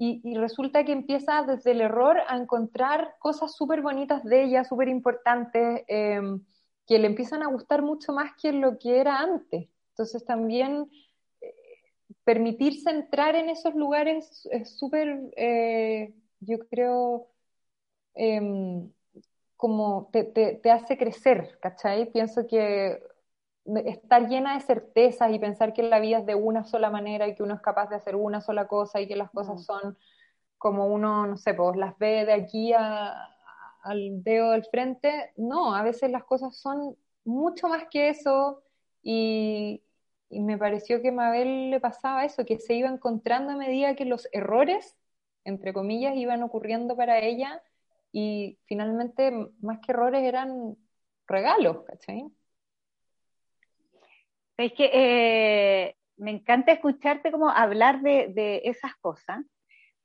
Y, 0.00 0.36
resulta 0.36 0.84
que 0.84 0.92
empieza 0.92 1.42
desde 1.42 1.72
el 1.72 1.80
error 1.80 2.18
a 2.26 2.36
encontrar 2.36 3.14
cosas 3.20 3.54
súper 3.54 3.82
bonitas 3.82 4.24
de 4.24 4.44
ella, 4.44 4.64
súper 4.64 4.88
importantes, 4.88 5.84
em, 5.86 6.44
que 6.86 6.98
le 6.98 7.06
empiezan 7.06 7.42
a 7.42 7.48
gustar 7.48 7.82
mucho 7.82 8.12
más 8.12 8.32
que 8.40 8.52
lo 8.52 8.78
que 8.78 8.98
era 8.98 9.18
antes. 9.18 9.68
Entonces 9.90 10.24
también 10.24 10.88
eh, 10.92 11.07
permitirse 12.28 12.90
entrar 12.90 13.36
en 13.36 13.48
esos 13.48 13.74
lugares 13.74 14.46
es 14.52 14.76
súper, 14.76 15.18
eh, 15.34 16.12
yo 16.40 16.58
creo, 16.68 17.28
em, 18.12 18.92
como 19.56 20.10
te, 20.12 20.24
te, 20.24 20.70
hace 20.70 20.98
crecer, 20.98 21.58
¿cachai? 21.62 22.12
Pienso 22.12 22.46
que 22.46 23.02
estar 23.86 24.28
llena 24.28 24.52
de 24.52 24.60
certezas 24.60 25.32
y 25.32 25.38
pensar 25.38 25.72
que 25.72 25.82
la 25.82 26.00
vida 26.00 26.18
es 26.18 26.26
de 26.26 26.34
una 26.34 26.64
sola 26.64 26.90
manera 26.90 27.26
y 27.26 27.34
que 27.34 27.42
uno 27.42 27.54
es 27.54 27.62
capaz 27.62 27.88
de 27.88 27.96
hacer 27.96 28.14
una 28.14 28.42
sola 28.42 28.68
cosa 28.68 29.00
y 29.00 29.08
que 29.08 29.16
las 29.16 29.30
cosas 29.30 29.62
mm. 29.62 29.64
son 29.64 29.98
como 30.58 30.86
uno, 30.86 31.26
no 31.26 31.38
sé, 31.38 31.54
pues 31.54 31.78
las 31.78 31.96
ve 31.96 32.26
de 32.26 32.34
aquí 32.34 32.74
al 32.74 34.22
dedo 34.22 34.50
del 34.50 34.66
frente, 34.66 35.32
no, 35.38 35.74
a 35.74 35.82
veces 35.82 36.10
las 36.10 36.24
cosas 36.24 36.58
son 36.58 36.94
mucho 37.24 37.68
más 37.68 37.84
que 37.90 38.10
eso 38.10 38.62
y, 39.02 39.82
y 40.30 40.40
me 40.40 40.58
pareció 40.58 41.00
que 41.00 41.08
a 41.08 41.12
Mabel 41.12 41.70
le 41.70 41.80
pasaba 41.80 42.24
eso, 42.24 42.44
que 42.44 42.58
se 42.58 42.74
iba 42.74 42.88
encontrando 42.88 43.52
a 43.52 43.56
medida 43.56 43.94
que 43.94 44.04
los 44.04 44.28
errores, 44.32 44.96
entre 45.44 45.72
comillas, 45.72 46.16
iban 46.16 46.42
ocurriendo 46.42 46.96
para 46.96 47.18
ella 47.20 47.62
y 48.12 48.58
finalmente 48.66 49.32
más 49.60 49.78
que 49.80 49.92
errores 49.92 50.22
eran 50.22 50.76
regalos, 51.26 51.84
¿cachai? 51.84 52.26
Es 54.56 54.72
que 54.72 54.90
eh, 54.92 55.96
me 56.16 56.32
encanta 56.32 56.72
escucharte 56.72 57.30
como 57.30 57.48
hablar 57.48 58.00
de, 58.02 58.62
esas 58.64 58.94
cosas, 58.96 59.44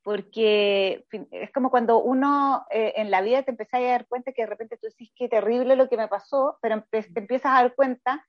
porque 0.03 1.05
es 1.31 1.51
como 1.51 1.71
cuando 1.71 2.01
uno 2.01 2.65
eh, 2.69 2.93
en 2.97 3.09
la 3.09 3.21
vida 3.21 3.43
te 3.43 3.51
empieza 3.51 3.77
a 3.77 3.81
dar 3.81 4.05
cuenta 4.07 4.31
que 4.31 4.43
de 4.43 4.47
repente 4.49 4.77
tú 4.77 4.87
decís 4.87 5.11
qué 5.15 5.27
terrible 5.27 5.75
lo 5.75 5.89
que 5.89 5.97
me 5.97 6.07
pasó, 6.07 6.59
pero 6.61 6.83
te 6.89 7.03
empiezas 7.15 7.51
a 7.51 7.63
dar 7.63 7.73
cuenta 7.73 8.25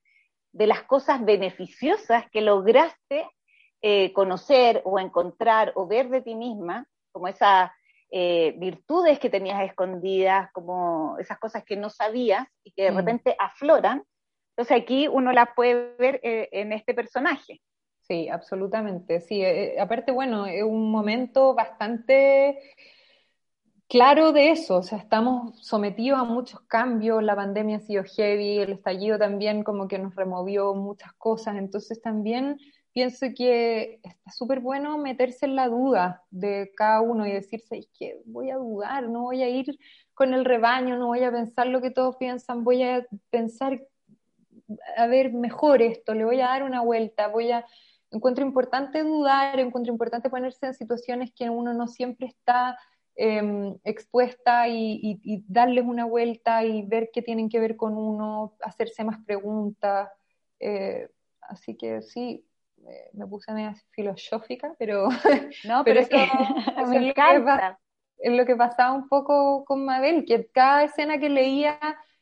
de 0.55 0.69
las 0.69 0.85
cosas 0.85 1.25
beneficiosas 1.25 2.25
que 2.31 2.40
lograste 2.40 3.29
eh, 3.83 4.12
conocer 4.12 4.81
o 4.85 5.01
encontrar 5.01 5.73
o 5.75 5.87
ver 5.87 6.09
de 6.09 6.23
ti 6.23 6.37
misma, 6.37 6.87
como 7.12 7.27
esa 7.27 7.75
eh, 8.11 8.55
virtudes 8.57 9.19
que 9.19 9.29
tenías 9.29 9.62
escondidas, 9.64 10.51
como 10.53 11.19
esas 11.19 11.38
cosas 11.38 11.64
que 11.64 11.77
no 11.77 11.90
sabías 11.90 12.47
y 12.62 12.71
que 12.71 12.85
de 12.85 12.93
mm. 12.93 12.97
repente 12.97 13.37
afloran. 13.38 14.05
Entonces 14.57 14.81
aquí 14.81 15.09
uno 15.09 15.33
las 15.33 15.49
puede 15.57 15.97
ver 15.97 16.21
eh, 16.23 16.49
en 16.53 16.73
este 16.73 16.95
personaje. 16.95 17.61
Sí, 18.03 18.29
absolutamente. 18.29 19.21
Sí, 19.21 19.43
aparte, 19.77 20.12
bueno, 20.12 20.47
es 20.47 20.62
un 20.62 20.90
momento 20.93 21.55
bastante 21.55 22.61
claro 23.94 24.33
de 24.33 24.50
eso, 24.50 24.78
o 24.78 24.83
sea, 24.83 24.98
estamos 24.98 25.64
sometidos 25.64 26.18
a 26.18 26.24
muchos 26.24 26.61
cambios, 26.62 27.22
la 27.22 27.37
pandemia 27.37 27.76
ha 27.76 27.80
sido 27.80 28.02
heavy, 28.02 28.59
el 28.59 28.72
estallido 28.72 29.20
también 29.20 29.62
como 29.62 29.87
que 29.87 30.00
nos 30.00 30.16
removió 30.16 30.74
muchas 30.74 31.12
cosas, 31.12 31.54
entonces 31.59 32.02
también 32.02 32.59
pienso 32.92 33.28
que 33.37 34.00
está 34.02 34.33
súper 34.33 34.59
bueno 34.59 34.98
meterse 34.98 35.46
en 35.46 35.54
la 35.54 35.68
duda 35.68 36.24
de 36.33 36.72
cada 36.76 37.02
uno 37.02 37.24
y 37.24 37.30
decirse, 37.30 37.78
es 37.78 37.88
que 37.96 38.20
voy 38.24 38.50
a 38.50 38.57
dudar, 38.57 39.09
no 39.09 39.22
voy 39.22 39.44
a 39.44 39.48
ir 39.48 39.78
con 40.12 40.35
el 40.35 40.44
rebaño, 40.44 40.98
no 40.98 41.07
voy 41.07 41.22
a 41.22 41.30
pensar 41.30 41.68
lo 41.68 41.80
que 41.80 41.92
todos 41.92 42.16
piensan, 42.16 42.64
voy 42.64 42.83
a 42.83 43.07
pensar, 43.30 43.80
a 44.96 45.07
ver, 45.07 45.33
mejor 45.33 45.83
esto, 45.83 46.14
le 46.14 46.24
voy 46.24 46.40
a 46.40 46.48
dar 46.48 46.64
una 46.64 46.80
vuelta, 46.80 47.28
voy 47.28 47.52
a... 47.52 47.64
Encuentro 48.11 48.44
importante 48.44 49.04
dudar, 49.04 49.59
encuentro 49.59 49.92
importante 49.92 50.30
ponerse 50.30 50.66
en 50.66 50.74
situaciones 50.74 51.33
que 51.33 51.50
uno 51.50 51.74
no 51.74 51.88
siempre 51.88 52.28
está 52.28 52.76
em, 53.16 53.77
expuesta 53.85 54.68
y, 54.68 55.44
darles 55.48 55.85
una 55.85 56.05
vuelta 56.05 56.64
y 56.64 56.83
ver 56.83 57.11
qué 57.12 57.22
tienen 57.22 57.48
que 57.48 57.61
ver 57.61 57.77
con 57.77 57.96
uno, 57.96 58.57
hacerse 58.62 59.05
más 59.05 59.18
preguntas. 59.24 60.11
Eh, 60.61 61.09
así 61.40 61.77
que 61.77 62.03
sí, 62.03 62.44
me 63.12 63.27
puse 63.27 63.53
medio 63.53 63.72
filosófica, 63.90 64.74
pero, 64.79 65.09
no, 65.64 65.83
pero, 65.85 66.00
es 66.00 66.09
que 66.09 66.16
me 66.88 67.09
encanta. 67.09 67.79
Es 68.18 68.33
lo 68.33 68.46
que 68.46 68.57
pasaba 68.57 68.92
un 68.92 69.09
poco 69.09 69.64
con 69.64 69.85
Mabel, 69.85 70.24
que 70.24 70.46
cada 70.46 70.85
escena 70.85 71.18
que 71.18 71.29
leía, 71.29 71.79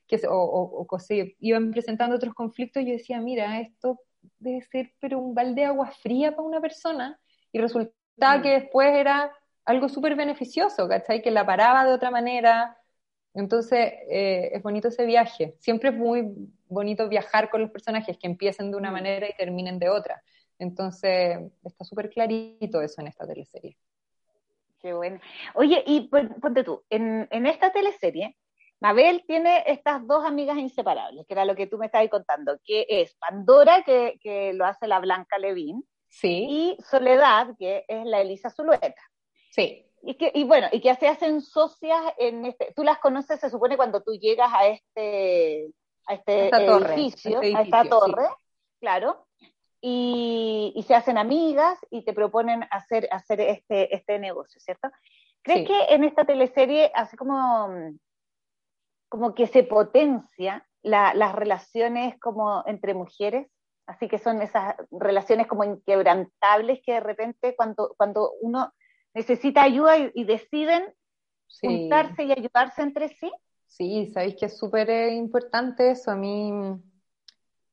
que, 0.09 0.21
o, 0.27 0.35
o, 0.35 0.87
o 0.89 0.99
se 0.99 1.37
iban 1.39 1.71
presentando 1.71 2.17
otros 2.17 2.35
conflictos, 2.35 2.83
yo 2.85 2.93
decía, 2.93 3.21
mira, 3.21 3.61
esto 3.61 4.01
debe 4.39 4.63
ser 4.63 4.93
pero 4.99 5.19
un 5.19 5.35
balde 5.35 5.61
de 5.63 5.67
agua 5.67 5.91
fría 5.91 6.33
para 6.33 6.49
una 6.49 6.61
persona, 6.61 7.21
y 7.53 7.61
resultaba 7.61 8.39
mm. 8.39 8.43
que 8.43 8.51
después 8.51 8.95
era 8.95 9.33
algo 9.65 9.89
súper 9.89 10.17
beneficioso, 10.17 10.89
¿cachai? 10.89 11.23
Que 11.23 11.31
la 11.31 11.47
paraba 11.47 11.85
de 11.85 11.93
otra 11.93 12.11
manera. 12.11 12.77
Entonces, 13.35 13.93
eh, 14.11 14.51
es 14.53 14.63
bonito 14.63 14.89
ese 14.89 15.07
viaje. 15.07 15.55
Siempre 15.59 15.91
es 15.91 15.97
muy 15.97 16.29
bonito 16.69 17.09
viajar 17.09 17.51
con 17.51 17.63
los 17.63 17.71
personajes 17.71 18.19
que 18.19 18.27
empiecen 18.27 18.71
de 18.71 18.77
una 18.77 18.91
mm. 18.91 18.95
manera 18.95 19.29
y 19.29 19.37
terminen 19.37 19.79
de 19.79 19.89
otra. 19.89 20.23
Entonces, 20.59 21.39
está 21.65 21.85
súper 21.85 22.11
clarito 22.11 22.83
eso 22.83 23.01
en 23.01 23.09
esta 23.09 23.27
teleserie. 23.27 23.77
Qué 24.81 24.93
bueno. 24.93 25.21
Oye, 25.55 25.83
y 25.87 26.09
ponte 26.09 26.65
tú, 26.65 26.83
en, 26.91 27.47
esta 27.47 27.71
teleserie, 27.71 28.37
Mabel 28.81 29.23
tiene 29.27 29.63
estas 29.67 30.05
dos 30.07 30.25
amigas 30.25 30.59
inseparables, 30.59 31.25
que 31.27 31.35
era 31.35 31.45
lo 31.45 31.55
que 31.55 31.69
tú 31.69 31.79
me 31.79 31.87
estabas 31.87 32.09
contando, 32.09 32.59
que 32.65 32.85
es 32.89 33.15
Pandora, 33.15 33.83
que, 33.85 34.53
lo 34.55 34.67
hace 34.67 34.89
la 34.89 34.99
Blanca 34.99 35.39
Levín, 35.39 35.85
sí. 36.09 36.47
y 36.49 36.77
Soledad, 36.83 37.55
que 37.59 37.85
es 37.87 38.05
la 38.05 38.21
Elisa 38.21 38.51
Zulueta. 38.51 39.12
Sí. 39.53 39.87
Y, 40.03 40.15
que, 40.15 40.33
y 40.35 40.45
bueno, 40.45 40.67
y 40.73 40.81
que 40.81 40.95
se 40.97 41.07
hacen 41.07 41.41
socias 41.41 42.03
en 42.19 42.45
este, 42.47 42.73
tú 42.75 42.83
las 42.83 42.99
conoces, 42.99 43.39
se 43.39 43.51
supone, 43.51 43.77
cuando 43.77 44.03
tú 44.03 44.13
llegas 44.15 44.51
a 44.53 44.67
este, 44.67 45.71
a 46.09 46.15
este 46.15 46.49
edificio, 46.49 47.39
a 47.39 47.63
esta 47.63 47.85
torre, 47.85 48.27
claro, 48.81 49.27
y, 49.81 50.85
se 50.87 50.95
hacen 50.95 51.19
amigas 51.19 51.79
y 51.91 52.05
te 52.05 52.15
proponen 52.15 52.65
hacer, 52.71 53.09
hacer 53.13 53.41
este, 53.41 53.95
este 53.95 54.19
negocio, 54.19 54.61
¿cierto? 54.61 54.89
¿Crees 55.43 55.69
que 55.69 55.95
en 55.95 56.05
esta 56.05 56.25
teleserie 56.25 56.91
hace 56.95 57.17
como, 57.17 57.69
como 59.09 59.35
que 59.35 59.47
se 59.47 59.65
potencia 59.65 60.67
las 60.83 61.35
relaciones 61.35 62.19
como 62.19 62.65
entre 62.67 62.95
mujeres? 62.95 63.49
Así 63.87 64.09
que 64.09 64.19
son 64.19 64.41
esas 64.41 64.77
relaciones 64.91 65.47
como 65.49 65.65
inquebrantables 65.65 66.81
que 66.85 66.95
de 66.95 67.01
repente 67.01 67.55
cuando, 67.57 67.95
cuando 67.97 68.33
uno 68.41 68.73
necesita 69.15 69.63
ayuda 69.63 69.99
y, 70.15 70.25
deciden 70.25 70.83
juntarse 71.61 72.25
y 72.25 72.33
ayudarse 72.33 72.83
entre 72.83 73.09
sí. 73.09 73.31
Sí, 73.67 74.11
sabéis 74.13 74.37
que 74.37 74.47
es 74.47 74.59
súper 74.59 75.13
importante 75.13 75.91
eso. 75.91 76.11
A 76.11 76.17
mí 76.17 76.53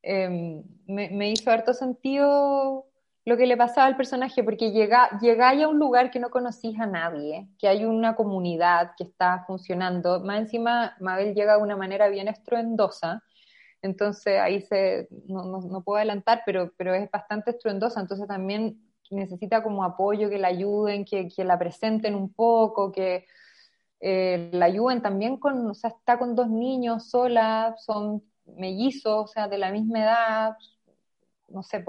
Em, 0.02 0.64
me, 0.88 1.30
hizo 1.30 1.52
harto 1.52 1.74
sentido 1.74 2.86
lo 3.26 3.38
que 3.38 3.46
le 3.46 3.58
pasaba 3.58 3.88
al 3.88 3.98
personaje, 3.98 4.44
porque 4.44 4.72
llega, 4.72 5.20
llegáis 5.20 5.64
a 5.64 5.68
un 5.68 5.78
lugar 5.78 6.10
que 6.10 6.20
no 6.20 6.30
conocís 6.30 6.80
a 6.80 6.86
nadie, 6.86 7.50
que 7.60 7.68
hay 7.68 7.86
una 7.86 8.16
comunidad 8.16 8.94
que 8.98 9.04
está 9.04 9.44
funcionando. 9.46 10.22
Más 10.22 10.40
encima, 10.40 10.96
Mabel 11.00 11.36
llega 11.36 11.58
de 11.58 11.62
una 11.62 11.76
manera 11.76 12.08
bien 12.08 12.28
estruendosa, 12.28 13.24
entonces 13.82 14.40
ahí 14.40 14.62
se, 14.62 15.10
no, 15.28 15.44
no, 15.46 15.84
puedo 15.84 15.98
adelantar, 15.98 16.44
pero, 16.46 16.74
pero 16.78 16.94
es 16.94 17.10
bastante 17.12 17.52
estruendosa, 17.52 18.00
entonces 18.02 18.28
también 18.28 18.82
necesita 19.10 19.64
como 19.64 19.84
apoyo, 19.84 20.30
que 20.30 20.38
la 20.38 20.50
ayuden, 20.50 21.06
que, 21.06 21.28
que 21.28 21.44
la 21.44 21.58
presenten 21.58 22.16
un 22.16 22.34
poco, 22.34 22.92
que 22.92 23.26
eh, 24.00 24.50
la 24.54 24.66
ayuden 24.66 25.02
también 25.02 25.38
con, 25.38 25.70
o 25.70 25.74
sea, 25.74 25.92
está 25.92 26.18
con 26.18 26.36
dos 26.36 26.50
niños 26.50 27.10
sola, 27.10 27.76
son 27.78 28.24
mellizos, 28.46 29.26
o 29.26 29.28
sea, 29.28 29.48
de 29.48 29.58
la 29.58 29.72
misma 29.72 30.00
edad, 30.00 30.58
no 31.50 31.64
sé, 31.64 31.84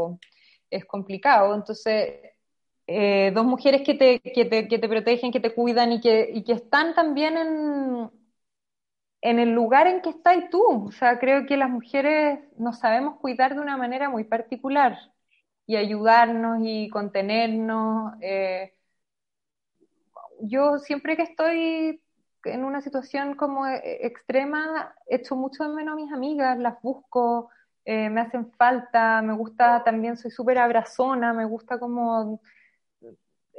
es 0.71 0.85
complicado. 0.87 1.55
Entonces, 1.55 2.21
eh, 2.87 3.33
dos 3.35 3.45
mujeres 3.47 3.83
que 3.83 3.95
te, 3.95 4.21
que 4.21 4.45
te, 4.45 4.69
que, 4.69 4.79
te, 4.79 4.89
protegen, 4.89 5.33
que 5.33 5.41
te 5.41 5.55
cuidan 5.55 5.93
y 5.93 6.01
que, 6.01 6.31
y 6.33 6.43
que 6.45 6.53
están 6.53 6.95
también 6.95 7.37
en, 7.37 8.11
en 9.23 9.39
el 9.39 9.51
lugar 9.53 9.87
en 9.87 10.03
que 10.03 10.11
estás 10.11 10.51
tú. 10.51 10.87
O 10.89 10.93
sea, 10.93 11.19
creo 11.19 11.47
que 11.47 11.57
las 11.57 11.71
mujeres 11.71 12.41
nos 12.59 12.79
sabemos 12.81 13.19
cuidar 13.21 13.55
de 13.55 13.61
una 13.61 13.77
manera 13.77 14.09
muy 14.11 14.25
particular 14.25 14.99
y 15.71 15.77
ayudarnos 15.77 16.59
y 16.65 16.89
contenernos. 16.91 18.15
Eh, 18.21 18.75
yo 20.41 20.79
siempre 20.81 21.17
que 21.17 21.23
estoy 21.23 22.03
en 22.43 22.65
una 22.65 22.81
situación 22.81 23.37
como 23.37 23.69
eh, 23.69 24.05
extrema, 24.05 24.93
echo 25.07 25.37
mucho 25.37 25.63
de 25.63 25.73
menos 25.73 25.93
a 25.93 25.97
mis 25.97 26.13
amigas, 26.13 26.59
las 26.59 26.83
busco, 26.83 27.51
eh, 27.85 28.11
me 28.11 28.21
hacen 28.21 28.51
falta, 28.51 29.23
me 29.23 29.33
gusta 29.33 29.85
también, 29.85 30.17
soy 30.17 30.33
súper 30.33 30.59
abrazona, 30.59 31.33
me 31.33 31.45
gusta 31.45 31.79
como, 31.79 32.41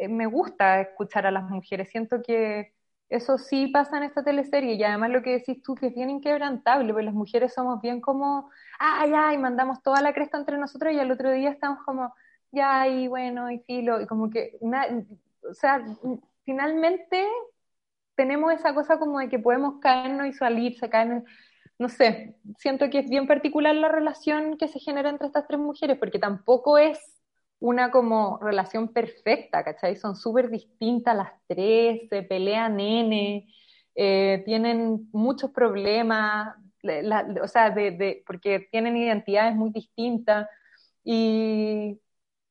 me 0.10 0.26
gusta 0.26 0.82
escuchar 0.82 1.26
a 1.28 1.32
las 1.32 1.50
mujeres, 1.50 1.92
siento 1.92 2.22
que 2.22 2.74
eso 3.12 3.38
sí 3.38 3.68
pasa 3.68 3.98
en 3.98 4.04
esta 4.04 4.24
teleserie 4.24 4.76
y 4.76 4.84
además 4.84 5.10
lo 5.10 5.22
que 5.22 5.32
decís 5.32 5.62
tú 5.62 5.76
que 5.76 5.88
es 5.88 5.94
bien 5.94 6.10
inquebrantable, 6.10 6.94
porque 6.94 7.06
las 7.06 7.14
mujeres 7.14 7.54
somos 7.54 7.82
bien 7.82 8.00
como, 8.00 8.50
ay, 8.80 9.12
ay, 9.14 9.38
mandamos 9.38 9.84
toda 9.84 10.02
la 10.02 10.14
cresta 10.14 10.38
entre 10.38 10.58
nosotros 10.58 10.94
y 10.94 11.00
al 11.00 11.12
otro 11.12 11.30
día 11.30 11.50
estamos 11.50 11.80
como, 11.84 12.14
ya, 12.52 12.88
y 12.88 13.10
bueno, 13.10 13.52
y 13.52 13.60
filo, 13.60 14.00
y 14.00 14.08
como 14.08 14.30
que, 14.30 14.58
o 14.62 15.54
sea, 15.54 15.84
finalmente 16.46 17.28
tenemos 18.16 18.54
esa 18.54 18.74
cosa 18.74 18.98
como 18.98 19.20
de 19.20 19.28
que 19.28 19.40
podemos 19.40 19.80
caernos 19.82 20.28
y 20.28 20.34
salir, 20.34 20.78
se 20.78 20.90
caen, 20.90 21.26
no 21.78 21.90
sé, 21.90 22.38
siento 22.60 22.90
que 22.90 23.00
es 23.00 23.10
bien 23.10 23.28
particular 23.28 23.76
la 23.76 23.90
relación 23.90 24.58
que 24.58 24.70
se 24.70 24.80
genera 24.80 25.10
entre 25.10 25.28
estas 25.28 25.48
tres 25.48 25.60
mujeres, 25.60 25.98
porque 25.98 26.18
tampoco 26.18 26.78
es 26.78 27.11
una 27.62 27.92
como 27.92 28.40
relación 28.42 28.90
perfecta, 28.92 29.64
¿cachai? 29.64 29.96
Son 29.96 30.16
súper 30.16 30.50
distintas 30.50 31.16
las 31.16 31.32
tres, 31.48 32.10
se 32.10 32.24
pelean 32.24 32.78
nene, 32.78 33.48
eh, 33.96 34.42
tienen 34.46 35.08
muchos 35.14 35.52
problemas, 35.52 36.56
o 37.42 37.48
sea, 37.48 37.70
de, 37.70 38.24
porque 38.26 38.68
tienen 38.72 38.98
identidades 38.98 39.56
muy 39.56 39.70
distintas, 39.70 40.48
y, 41.04 42.02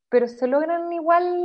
pero 0.08 0.28
se 0.28 0.46
logran 0.46 0.92
igual 0.92 1.36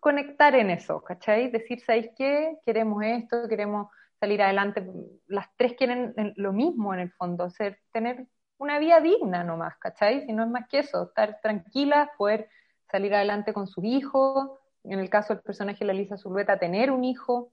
conectar 0.00 0.54
en 0.54 0.70
eso, 0.70 1.02
¿cachai? 1.02 1.50
Decir, 1.50 1.80
¿sabéis 1.80 2.10
qué? 2.16 2.58
Queremos 2.64 3.02
esto, 3.02 3.48
queremos 3.48 3.88
salir 4.20 4.42
adelante, 4.42 4.86
las 5.26 5.48
tres 5.56 5.74
quieren 5.74 6.14
lo 6.36 6.52
mismo 6.52 6.94
en 6.94 7.00
el 7.00 7.10
fondo, 7.12 7.50
ser, 7.50 7.80
tener 7.92 8.28
una 8.58 8.78
vida 8.78 9.00
digna 9.00 9.42
nomás, 9.42 9.76
¿cachai? 9.78 10.24
Si 10.24 10.32
no 10.32 10.44
es 10.44 10.50
más 10.50 10.68
que 10.68 10.80
eso, 10.80 11.08
estar 11.08 11.40
tranquilas, 11.42 12.10
poder 12.16 12.48
salir 12.90 13.14
adelante 13.14 13.52
con 13.52 13.66
su 13.66 13.84
hijo, 13.84 14.60
en 14.84 14.98
el 14.98 15.10
caso 15.10 15.34
del 15.34 15.42
personaje 15.42 15.80
de 15.80 15.86
la 15.86 15.92
Lisa 15.92 16.16
Zulueta, 16.16 16.58
tener 16.58 16.90
un 16.90 17.04
hijo. 17.04 17.52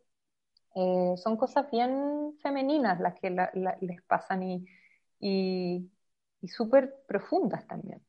Eh, 0.76 1.16
son 1.18 1.38
cosas 1.38 1.70
bien 1.72 2.38
femeninas 2.42 3.00
las 3.00 3.20
que 3.20 3.30
les 3.82 4.02
pasan 4.04 4.44
y, 4.44 4.66
y, 5.20 5.90
súper 6.48 6.94
profundas 7.08 7.66
también. 7.68 8.02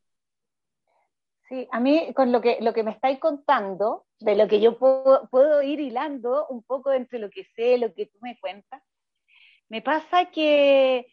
Sí, 1.48 1.68
a 1.70 1.80
mí 1.80 2.12
con 2.14 2.32
lo 2.32 2.40
que, 2.40 2.58
lo 2.60 2.74
que 2.74 2.82
me 2.82 2.90
estáis 2.90 3.18
contando, 3.18 4.04
de 4.18 4.34
lo 4.34 4.48
que 4.48 4.60
yo 4.60 4.78
puedo, 4.78 5.28
puedo, 5.30 5.62
ir 5.62 5.80
hilando 5.80 6.46
un 6.48 6.62
poco 6.62 6.92
entre 6.92 7.18
lo 7.18 7.30
que 7.30 7.44
sé, 7.54 7.78
lo 7.78 7.94
que 7.94 8.06
tú 8.06 8.18
me 8.20 8.38
cuentas, 8.40 8.82
me 9.68 9.80
pasa 9.80 10.26
que 10.26 11.06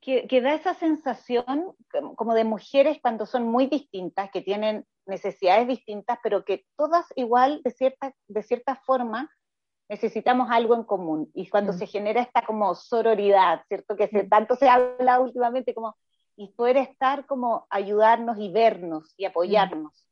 que, 0.00 0.40
da 0.40 0.54
esa 0.54 0.74
sensación 0.74 1.74
como 2.16 2.34
de 2.34 2.44
mujeres 2.44 2.98
cuando 3.02 3.26
son 3.26 3.44
muy 3.44 3.66
distintas, 3.66 4.30
que 4.30 4.40
tienen 4.40 4.86
necesidades 5.06 5.66
distintas, 5.66 6.18
pero 6.22 6.44
que 6.44 6.64
todas 6.76 7.06
igual, 7.16 7.62
de 7.62 7.70
cierta, 7.70 8.12
de 8.28 8.42
cierta 8.42 8.76
forma, 8.76 9.30
necesitamos 9.88 10.48
algo 10.50 10.74
en 10.74 10.84
común. 10.84 11.30
Y 11.34 11.48
cuando 11.48 11.72
mm. 11.72 11.78
se 11.78 11.86
genera 11.86 12.20
esta 12.20 12.42
como 12.42 12.74
sororidad, 12.74 13.62
¿cierto? 13.68 13.96
Que 13.96 14.08
se, 14.08 14.24
mm. 14.24 14.28
tanto 14.28 14.56
se 14.56 14.68
habla 14.68 15.20
últimamente 15.20 15.74
como, 15.74 15.96
y 16.36 16.48
poder 16.52 16.76
estar 16.76 17.26
como 17.26 17.66
ayudarnos 17.70 18.38
y 18.38 18.52
vernos 18.52 19.14
y 19.16 19.24
apoyarnos. 19.24 20.06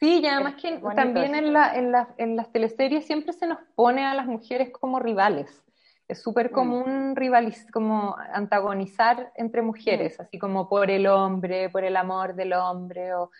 Sí, 0.00 0.20
y 0.20 0.26
además 0.26 0.56
que 0.60 0.82
también 0.96 1.36
en, 1.36 1.52
la, 1.52 1.76
en, 1.76 1.92
la, 1.92 2.12
en 2.18 2.34
las 2.34 2.50
teleseries 2.50 3.06
siempre 3.06 3.32
se 3.32 3.46
nos 3.46 3.58
pone 3.76 4.04
a 4.04 4.14
las 4.14 4.26
mujeres 4.26 4.72
como 4.72 4.98
rivales. 4.98 5.62
Es 6.12 6.22
súper 6.22 6.50
mm. 6.50 6.54
común 6.54 7.16
rivaliz 7.16 7.66
como 7.72 8.16
antagonizar 8.32 9.32
entre 9.36 9.62
mujeres, 9.62 10.20
así 10.20 10.38
como 10.38 10.68
por 10.68 10.90
el 10.90 11.06
hombre, 11.06 11.70
por 11.70 11.84
el 11.84 11.96
amor 11.96 12.34
del 12.34 12.52
hombre, 12.52 13.14
o 13.14 13.30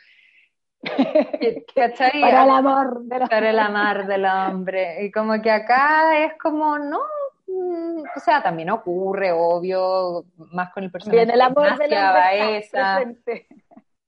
Para 1.75 2.43
el 2.43 2.51
amor 2.51 3.03
del 3.05 3.23
hombre. 3.23 3.29
Para 3.29 3.51
el 3.51 3.59
amor 3.59 4.07
del 4.07 4.25
hombre. 4.25 5.05
Y 5.05 5.13
como 5.13 5.41
que 5.41 5.51
acá 5.51 6.25
es 6.25 6.33
como, 6.39 6.79
no, 6.79 6.99
mm, 7.47 8.03
o 8.17 8.21
sea, 8.21 8.43
también 8.43 8.71
ocurre, 8.71 9.31
obvio, 9.33 10.25
más 10.37 10.73
con 10.73 10.85
el 10.85 10.91
personaje. 10.91 11.25
Bien, 11.25 11.31
el 11.31 11.41
amor 11.41 11.69
hombre 11.69 12.67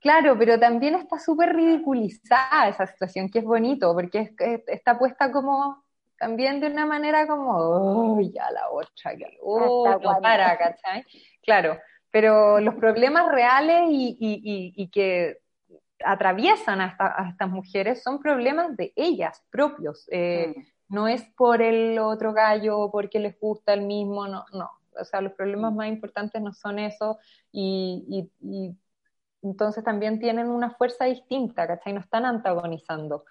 Claro, 0.01 0.37
pero 0.39 0.59
también 0.59 0.97
está 0.97 1.19
súper 1.19 1.55
ridiculizada 1.55 2.69
esa 2.69 2.87
situación, 2.87 3.31
que 3.31 3.39
es 3.39 3.45
bonito, 3.45 3.95
porque 3.95 4.35
está 4.67 4.99
puesta 4.99 5.33
como 5.33 5.84
también 6.19 6.61
de 6.61 6.69
una 6.69 6.87
manera 6.87 7.27
como, 7.27 7.57
oh, 7.57 8.21
ya 8.21 8.51
la 8.51 8.71
otra, 8.71 9.15
ya, 9.19 9.27
oh, 9.43 9.99
no 10.01 10.21
para, 10.21 10.57
¿cachai? 10.57 11.05
Claro, 11.43 11.79
pero 12.11 12.61
los 12.61 12.75
problemas 12.77 13.31
reales 13.31 13.89
y, 13.91 14.17
y, 14.21 14.73
y, 14.77 14.89
que 14.89 15.39
atraviesan 16.05 16.81
a, 16.81 17.29
estas 17.31 17.49
mujeres 17.49 18.03
son 18.03 18.21
problemas 18.21 18.77
de 18.77 18.93
ellas 18.95 19.43
propios. 19.51 20.07
Eh, 20.11 20.55
mm. 20.57 20.63
No 20.95 21.09
es 21.09 21.25
por 21.37 21.61
el 21.61 21.99
otro 21.99 22.33
gallo, 22.33 22.91
porque 22.93 23.19
les 23.19 23.39
gusta 23.41 23.75
el 23.75 23.83
mismo, 23.83 24.29
no, 24.29 24.45
no. 24.53 24.71
O 25.01 25.05
sea, 25.05 25.21
los 25.21 25.33
problemas 25.33 25.73
mm. 25.73 25.77
más 25.77 25.89
importantes 25.89 26.41
no 26.41 26.53
son 26.53 26.79
eso 26.79 27.19
y, 27.51 28.31
y 28.41 28.77
entonces 29.43 29.85
también 29.85 30.19
tienen 30.19 30.49
una 30.49 30.71
fuerza 30.71 31.05
distinta, 31.05 31.67
¿cachai? 31.67 31.93
No 31.93 32.01
están 32.01 32.25
antagonizando 32.25 33.25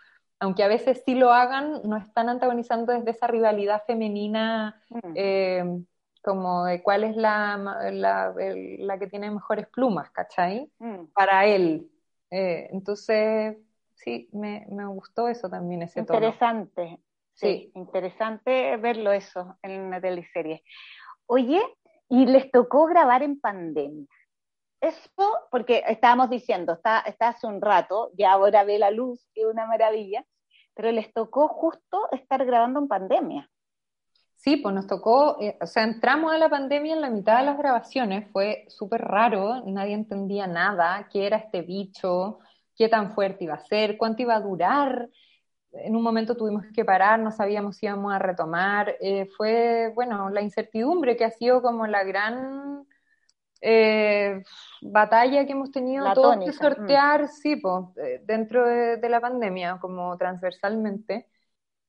aunque 0.43 0.61
a 0.61 0.67
veces 0.67 1.01
sí 1.05 1.15
lo 1.15 1.31
hagan, 1.31 1.79
no 1.85 1.95
están 1.95 2.27
antagonizando 2.27 2.91
desde 2.91 3.11
esa 3.11 3.27
rivalidad 3.27 3.83
femenina 3.87 4.77
mm. 4.89 5.13
eh, 5.15 5.63
como 6.21 6.65
de 6.65 6.83
cuál 6.83 7.05
es 7.05 7.15
la, 7.15 7.57
la, 7.93 8.99
que 8.99 9.07
tiene 9.07 9.31
mejores 9.31 9.67
plumas, 9.67 10.09
¿cachai? 10.11 10.69
Mm. 10.79 11.05
Para 11.13 11.45
él. 11.45 11.89
Eh, 12.29 12.67
entonces, 12.71 13.55
sí, 13.95 14.29
me, 14.33 14.65
gustó 14.87 15.29
eso 15.29 15.49
también, 15.49 15.83
ese 15.83 16.01
Interesante. 16.01 16.99
Sí, 17.35 17.71
interesante 17.73 18.75
verlo 18.75 19.13
eso 19.13 19.57
en 19.61 19.79
una 19.79 20.01
teleserie. 20.01 20.61
Oye, 21.25 21.61
y 22.09 22.25
les 22.25 22.51
tocó 22.51 22.85
grabar 22.85 23.23
en 23.23 23.39
pandemia. 23.39 24.07
Eso, 24.81 25.47
porque 25.49 25.83
estábamos 25.87 26.29
diciendo, 26.29 26.73
está, 26.73 26.99
está 26.99 27.29
hace 27.29 27.47
un 27.47 27.61
rato, 27.61 28.11
ya 28.17 28.33
ahora 28.33 28.65
ve 28.65 28.77
la 28.77 28.91
luz, 28.91 29.25
que 29.33 29.41
es 29.41 29.47
una 29.47 29.65
maravilla, 29.65 30.25
pero 30.73 30.91
les 30.91 31.13
tocó 31.13 31.47
justo 31.47 32.07
estar 32.11 32.45
grabando 32.45 32.79
en 32.79 32.87
pandemia. 32.87 33.49
Sí, 34.35 34.57
pues 34.57 34.75
nos 34.75 34.87
tocó, 34.87 35.37
eh, 35.39 35.57
o 35.61 35.65
sea, 35.65 35.83
entramos 35.83 36.33
a 36.33 36.37
la 36.37 36.49
pandemia 36.49 36.93
en 36.93 37.01
la 37.01 37.09
mitad 37.09 37.39
de 37.39 37.45
las 37.45 37.57
grabaciones, 37.57 38.29
fue 38.31 38.65
súper 38.67 39.01
raro, 39.01 39.63
nadie 39.65 39.93
entendía 39.93 40.47
nada, 40.47 41.07
qué 41.09 41.27
era 41.27 41.37
este 41.37 41.61
bicho, 41.61 42.39
qué 42.75 42.89
tan 42.89 43.13
fuerte 43.13 43.45
iba 43.45 43.53
a 43.53 43.65
ser, 43.65 43.97
cuánto 43.97 44.21
iba 44.21 44.35
a 44.35 44.41
durar. 44.41 45.09
En 45.71 45.95
un 45.95 46.03
momento 46.03 46.35
tuvimos 46.35 46.65
que 46.73 46.83
parar, 46.83 47.19
no 47.19 47.31
sabíamos 47.31 47.77
si 47.77 47.85
íbamos 47.85 48.13
a 48.13 48.19
retomar. 48.19 48.95
Eh, 48.99 49.27
fue, 49.37 49.91
bueno, 49.95 50.29
la 50.29 50.41
incertidumbre 50.41 51.15
que 51.15 51.25
ha 51.25 51.31
sido 51.31 51.61
como 51.61 51.87
la 51.87 52.03
gran 52.03 52.85
eh, 53.65 54.43
batalla 54.81 55.45
que 55.45 55.53
hemos 55.53 55.71
tenido 55.71 56.11
todos 56.13 56.43
que 56.43 56.51
sortear, 56.51 57.23
mm. 57.23 57.27
sí, 57.29 57.55
pues, 57.55 57.85
dentro 58.25 58.67
de, 58.67 59.09
la 59.09 59.21
pandemia, 59.21 59.77
como 59.79 60.17
transversalmente. 60.17 61.29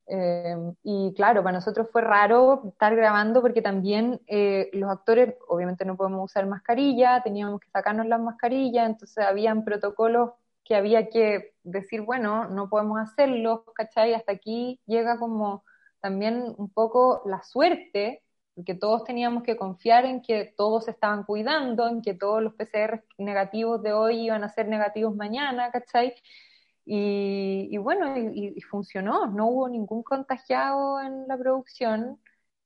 Eh, 0.06 0.56
y 0.84 1.12
claro, 1.16 1.42
para 1.42 1.56
nosotros 1.56 1.88
fue 1.90 2.02
raro 2.02 2.62
estar 2.68 2.94
grabando 2.94 3.40
porque 3.40 3.60
también 3.62 4.20
eh, 4.28 4.70
los 4.72 4.88
actores, 4.88 5.34
obviamente 5.48 5.84
no 5.84 5.96
podemos 5.96 6.30
usar 6.30 6.46
mascarilla, 6.46 7.22
teníamos 7.24 7.58
que 7.60 7.70
sacarnos 7.70 8.06
las 8.06 8.20
mascarillas, 8.20 8.86
entonces 8.86 9.24
habían 9.24 9.64
protocolos 9.64 10.32
que 10.62 10.76
había 10.76 11.08
que 11.08 11.54
decir, 11.64 12.02
bueno, 12.02 12.48
no 12.48 12.68
podemos 12.68 13.00
hacerlo, 13.00 13.64
¿cachai? 13.74 14.14
Hasta 14.14 14.32
aquí 14.32 14.80
llega 14.86 15.18
como 15.18 15.64
también 16.00 16.54
un 16.56 16.70
poco 16.70 17.22
la 17.26 17.42
suerte 17.42 18.23
porque 18.54 18.74
todos 18.74 19.04
teníamos 19.04 19.42
que 19.42 19.56
confiar 19.56 20.04
en 20.04 20.22
que 20.22 20.54
todos 20.56 20.84
se 20.84 20.92
estaban 20.92 21.24
cuidando, 21.24 21.88
en 21.88 22.02
que 22.02 22.14
todos 22.14 22.42
los 22.42 22.54
PCR 22.54 23.04
negativos 23.18 23.82
de 23.82 23.92
hoy 23.92 24.26
iban 24.26 24.44
a 24.44 24.48
ser 24.48 24.68
negativos 24.68 25.14
mañana, 25.16 25.70
¿cachai? 25.70 26.14
Y, 26.86 27.76
bueno, 27.78 28.16
y, 28.16 28.60
funcionó, 28.62 29.26
no 29.26 29.46
hubo 29.48 29.68
ningún 29.68 30.02
contagiado 30.02 31.00
en 31.00 31.26
la 31.26 31.36
producción, 31.38 32.20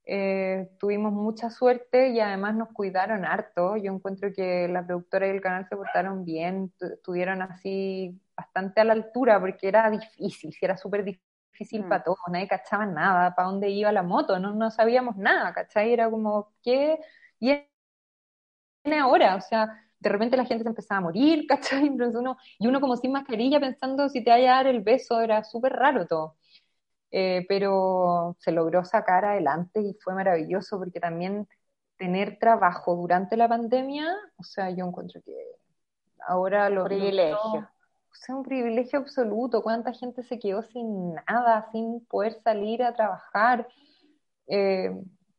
eh, 0.05 0.71
tuvimos 0.79 1.13
mucha 1.13 1.51
suerte 1.51 2.09
y 2.11 2.21
además 2.21 2.57
nos 2.57 2.71
cuidaron 2.71 3.25
harto. 3.25 3.77
Yo 3.77 3.93
encuentro 3.93 4.33
que 4.35 4.67
la 4.69 4.85
productora 4.87 5.27
y 5.29 5.31
el 5.31 5.41
canal 5.41 5.67
se 5.69 5.77
portaron 5.77 6.25
bien, 6.25 6.73
estuvieron 6.81 7.43
así 7.43 8.21
bastante 8.37 8.81
a 8.81 8.85
la 8.85 8.95
altura 8.95 9.41
porque 9.41 9.69
era 9.69 9.91
difícil, 9.91 10.53
si 10.53 10.65
era 10.65 10.77
súper 10.77 11.05
difícil 11.05 11.28
mm. 11.61 11.89
para 11.89 12.03
todos, 12.05 12.19
nadie 12.29 12.49
cachaba 12.49 12.87
nada, 12.87 13.35
para 13.35 13.49
dónde 13.49 13.71
iba 13.71 13.93
la 13.93 14.03
moto, 14.03 14.39
no, 14.39 14.55
no 14.55 14.71
sabíamos 14.71 15.17
nada, 15.17 15.53
¿cachai? 15.53 15.93
Era 15.93 16.11
como, 16.11 16.53
¿qué 16.63 16.99
viene 17.41 17.69
ahora? 19.01 19.37
O 19.37 19.41
sea, 19.41 19.69
de 19.99 20.09
repente 20.09 20.37
la 20.37 20.45
gente 20.45 20.65
se 20.65 20.71
empezaba 20.71 20.99
a 20.99 21.03
morir, 21.03 21.47
¿cachai? 21.49 21.89
uno, 21.89 22.37
y 22.59 22.67
uno 22.67 22.81
como 22.81 22.97
sin 22.97 23.13
mascarilla 23.13 23.61
pensando 23.61 24.09
si 24.09 24.23
te 24.23 24.31
vaya 24.31 24.53
a 24.53 24.57
dar 24.57 24.67
el 24.69 24.81
beso, 24.81 25.21
era 25.21 25.45
súper 25.45 25.73
raro 25.73 26.07
todo. 26.07 26.37
Eh, 27.11 27.47
pero 27.49 28.37
se 28.39 28.53
logró 28.53 28.85
sacar 28.85 29.25
adelante 29.25 29.81
y 29.81 29.95
fue 29.95 30.15
maravilloso 30.15 30.79
porque 30.79 31.01
también 31.01 31.49
tener 31.97 32.39
trabajo 32.39 32.95
durante 32.97 33.37
la 33.37 33.49
pandemia, 33.49 34.15
o 34.37 34.43
sea, 34.43 34.71
yo 34.71 34.87
encuentro 34.87 35.21
que 35.23 35.35
ahora 36.27 36.69
lo... 36.69 36.85
Privilegio. 36.85 37.69
Sea, 38.19 38.37
un 38.37 38.43
privilegio 38.43 38.99
absoluto. 38.99 39.63
¿Cuánta 39.63 39.93
gente 39.93 40.23
se 40.23 40.39
quedó 40.39 40.63
sin 40.63 41.15
nada, 41.15 41.69
sin 41.73 42.05
poder 42.07 42.35
salir 42.43 42.83
a 42.83 42.95
trabajar? 42.95 43.69
Eh, 44.47 44.91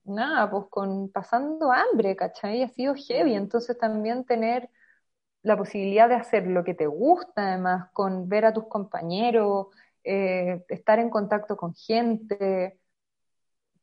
nada, 0.05 0.49
pues 0.49 0.65
con 0.69 1.11
pasando 1.11 1.71
hambre, 1.71 2.15
¿cachai? 2.15 2.63
Ha 2.63 2.69
sido 2.69 2.95
heavy. 2.95 3.35
Entonces 3.35 3.77
también 3.77 4.25
tener 4.25 4.69
la 5.43 5.57
posibilidad 5.57 6.09
de 6.09 6.15
hacer 6.15 6.47
lo 6.47 6.63
que 6.63 6.73
te 6.73 6.87
gusta, 6.87 7.49
además, 7.49 7.89
con 7.93 8.29
ver 8.29 8.45
a 8.45 8.53
tus 8.53 8.67
compañeros, 8.67 9.67
eh, 10.03 10.63
estar 10.69 10.99
en 10.99 11.09
contacto 11.09 11.57
con 11.57 11.75
gente. 11.75 12.79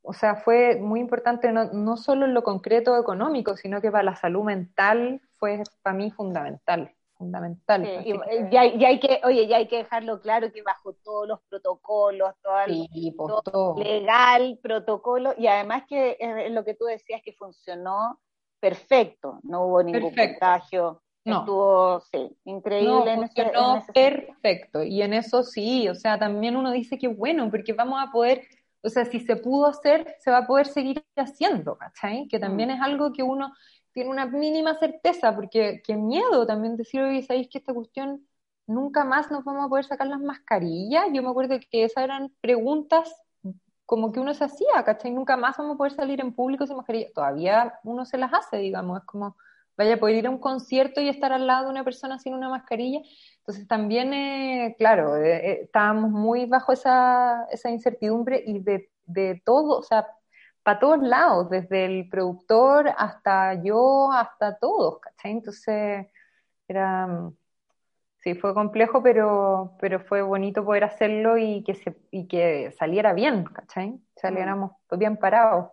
O 0.03 0.13
sea, 0.13 0.37
fue 0.37 0.77
muy 0.77 1.01
importante 1.01 1.53
no, 1.53 1.73
no 1.73 1.97
solo 1.97 2.27
en 2.27 2.35
lo 2.35 2.43
concreto 2.45 2.99
económico, 2.99 3.57
sino 3.57 3.81
que 3.81 3.91
para 3.91 4.05
la 4.05 4.17
salud 4.17 4.45
mental 4.45 5.21
fue 5.39 5.63
para 5.83 5.97
mí 5.97 6.11
fundamental 6.11 6.96
fundamental. 7.17 7.85
y, 8.05 8.15
ya, 8.51 8.61
hay 8.61 9.01
que, 9.01 9.21
oye, 9.25 9.47
ya 9.47 9.57
hay 9.57 9.69
que 9.69 9.79
dejarlo 9.79 10.21
claro 10.21 10.53
que 10.53 10.63
bajo 10.63 10.93
todos 11.05 11.27
los 11.27 11.41
protocolos, 11.49 12.33
pues, 12.43 13.15
todo, 13.45 13.77
legal, 13.83 14.59
protocolo, 14.63 15.35
y 15.37 15.47
además 15.47 15.85
que 15.89 16.17
es 16.19 16.53
lo 16.53 16.65
que 16.65 16.75
tú 16.75 16.85
decías 16.85 17.23
que 17.25 17.33
funcionó 17.33 18.21
perfecto, 18.61 19.41
no 19.43 19.67
hubo 19.67 19.83
ningún 19.83 20.15
contagio, 20.15 21.03
no. 21.27 21.41
Estuvo, 21.41 22.01
sí, 22.13 22.37
increíble. 22.45 23.13
en 23.13 23.25
ese, 23.25 23.51
perfecto. 23.93 24.85
Y 24.85 25.03
en 25.03 25.13
eso 25.13 25.43
sí, 25.43 25.89
o 25.89 25.95
sea, 25.97 26.21
también 26.21 26.55
uno 26.55 26.71
dice 26.71 26.99
que 26.99 27.09
bueno, 27.09 27.51
porque 27.51 27.73
vamos 27.73 28.01
a 28.01 28.13
poder, 28.13 28.43
o 28.81 28.89
sea, 28.89 29.05
si 29.07 29.19
se 29.19 29.35
pudo 29.35 29.67
hacer, 29.67 30.15
se 30.21 30.31
va 30.31 30.39
a 30.39 30.47
poder 30.47 30.69
seguir 30.69 31.05
haciendo, 31.17 31.77
¿cachai? 31.77 32.29
Que 32.29 32.39
también 32.39 32.69
mm. 32.69 32.73
es 32.73 32.81
algo 32.81 33.13
que 33.13 33.25
uno 33.25 33.53
tiene 33.97 34.11
una 34.11 34.27
mínima 34.27 34.79
certeza, 34.79 35.35
porque 35.35 35.81
qué 35.83 35.97
miedo 35.97 36.47
también 36.47 36.77
decir, 36.77 37.01
oye, 37.01 37.23
¿sabéis 37.23 37.49
que 37.49 37.57
esta 37.57 37.73
cuestión 37.73 38.29
nunca 38.67 39.05
más 39.07 39.31
nos 39.31 39.43
vamos 39.43 39.65
a 39.65 39.69
poder 39.71 39.87
sacar 39.87 40.07
las 40.07 40.21
mascarillas? 40.21 41.07
Yo 41.15 41.23
me 41.23 41.31
acuerdo 41.31 41.59
que 41.71 41.85
esas 41.85 42.05
eran 42.05 42.31
preguntas 42.43 43.11
como 43.87 44.13
que 44.13 44.21
uno 44.21 44.35
se 44.35 44.45
hacía, 44.45 44.85
¿cachai? 44.85 45.13
Nunca 45.13 45.39
más 45.39 45.57
vamos 45.57 45.77
a 45.77 45.79
poder 45.79 45.93
salir 45.95 46.21
en 46.21 46.35
público 46.35 46.67
sin 46.67 46.77
mascarilla. 46.77 47.09
Todavía 47.15 47.81
uno 47.85 48.05
se 48.05 48.19
las 48.19 48.35
hace, 48.35 48.59
digamos, 48.59 48.99
es 48.99 49.07
como 49.07 49.35
vaya 49.79 49.95
a 49.95 49.97
poder 49.99 50.17
ir 50.17 50.27
a 50.27 50.31
un 50.31 50.41
concierto 50.41 51.01
y 51.01 51.09
estar 51.09 51.33
al 51.33 51.47
lado 51.47 51.65
de 51.65 51.71
una 51.71 51.83
persona 51.83 52.19
sin 52.19 52.35
una 52.35 52.51
mascarilla. 52.51 53.01
Entonces 53.39 53.67
también, 53.67 54.13
eh, 54.13 54.75
claro, 54.77 55.17
eh, 55.17 55.37
eh, 55.37 55.61
estábamos 55.63 56.11
muy 56.11 56.45
bajo 56.45 56.75
esa, 56.75 57.47
esa 57.51 57.71
incertidumbre 57.71 58.45
y 58.47 58.59
de, 58.59 58.91
de 59.07 59.41
todo, 59.43 59.79
o 59.79 59.83
sea, 59.83 60.07
para 60.67 60.81
todos 60.81 61.01
lados, 61.01 61.49
desde 61.49 61.85
el 61.85 62.09
productor 62.09 62.93
hasta 62.99 63.63
yo, 63.63 64.11
hasta 64.11 64.59
todos, 64.59 64.99
¿cachai? 64.99 65.31
Entonces, 65.31 66.09
era, 66.67 67.07
mm, 67.07 67.37
sí, 68.19 68.35
fue 68.35 68.53
complejo, 68.53 69.01
pero, 69.01 69.77
pero 69.81 70.01
fue 70.01 70.23
bonito 70.23 70.65
poder 70.65 70.83
hacerlo 70.83 71.39
y 71.39 71.63
que, 71.63 71.77
se, 71.77 71.97
y 72.11 72.27
que 72.27 72.73
saliera 72.81 73.13
bien, 73.13 73.45
¿cachai? 73.45 74.01
Saliéramos 74.17 74.73
bien 74.91 75.17
parados. 75.17 75.71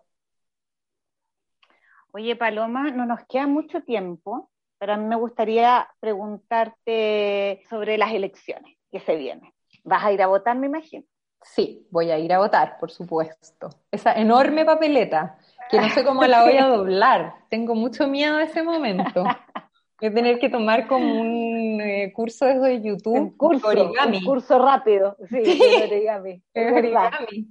Oye, 2.11 2.35
Paloma, 2.35 2.91
no 2.91 3.07
nos 3.07 3.25
queda 3.27 3.47
mucho 3.47 3.81
tiempo, 3.81 4.51
pero 4.77 4.93
a 4.93 4.97
mí 4.97 5.05
me 5.05 5.15
gustaría 5.15 5.89
preguntarte 6.01 7.63
sobre 7.67 7.97
las 7.97 8.11
elecciones 8.11 8.77
que 8.91 8.99
se 8.99 9.15
vienen. 9.15 9.51
¿Vas 9.83 10.03
a 10.03 10.11
ir 10.11 10.21
a 10.21 10.27
votar, 10.27 10.55
me 10.55 10.67
imagino? 10.67 11.03
Sí, 11.43 11.87
voy 11.91 12.11
a 12.11 12.17
ir 12.17 12.33
a 12.33 12.39
votar, 12.39 12.77
por 12.79 12.91
supuesto. 12.91 13.69
Esa 13.91 14.13
enorme 14.13 14.65
papeleta, 14.65 15.37
que 15.69 15.79
no 15.79 15.89
sé 15.89 16.03
cómo 16.03 16.23
la 16.25 16.43
voy 16.43 16.57
a 16.57 16.67
doblar. 16.67 17.35
Tengo 17.49 17.75
mucho 17.75 18.07
miedo 18.07 18.37
a 18.37 18.43
ese 18.43 18.63
momento. 18.63 19.23
Voy 19.23 20.09
a 20.09 20.13
tener 20.13 20.39
que 20.39 20.49
tomar 20.49 20.87
como 20.87 21.19
un 21.19 21.81
eh, 21.81 22.11
curso 22.13 22.45
de 22.45 22.81
YouTube. 22.81 23.17
Un 23.17 23.37
curso, 23.37 23.67
origami. 23.67 24.17
Un 24.17 24.25
curso 24.25 24.59
rápido, 24.59 25.15
sí, 25.29 25.45
sí. 25.45 25.61
origami. 25.83 26.41
origami. 26.55 27.47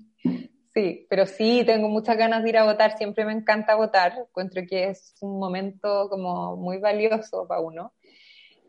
Sí, 0.75 1.07
pero 1.11 1.27
sí, 1.27 1.65
tengo 1.67 1.89
muchas 1.89 2.17
ganas 2.17 2.43
de 2.43 2.49
ir 2.49 2.57
a 2.57 2.65
votar, 2.65 2.97
siempre 2.97 3.27
me 3.27 3.33
encanta 3.33 3.75
votar, 3.75 4.15
encuentro 4.19 4.63
que 4.67 4.89
es 4.89 5.15
un 5.21 5.39
momento 5.39 6.09
como 6.09 6.57
muy 6.57 6.79
valioso 6.79 7.47
para 7.47 7.61
uno. 7.61 7.93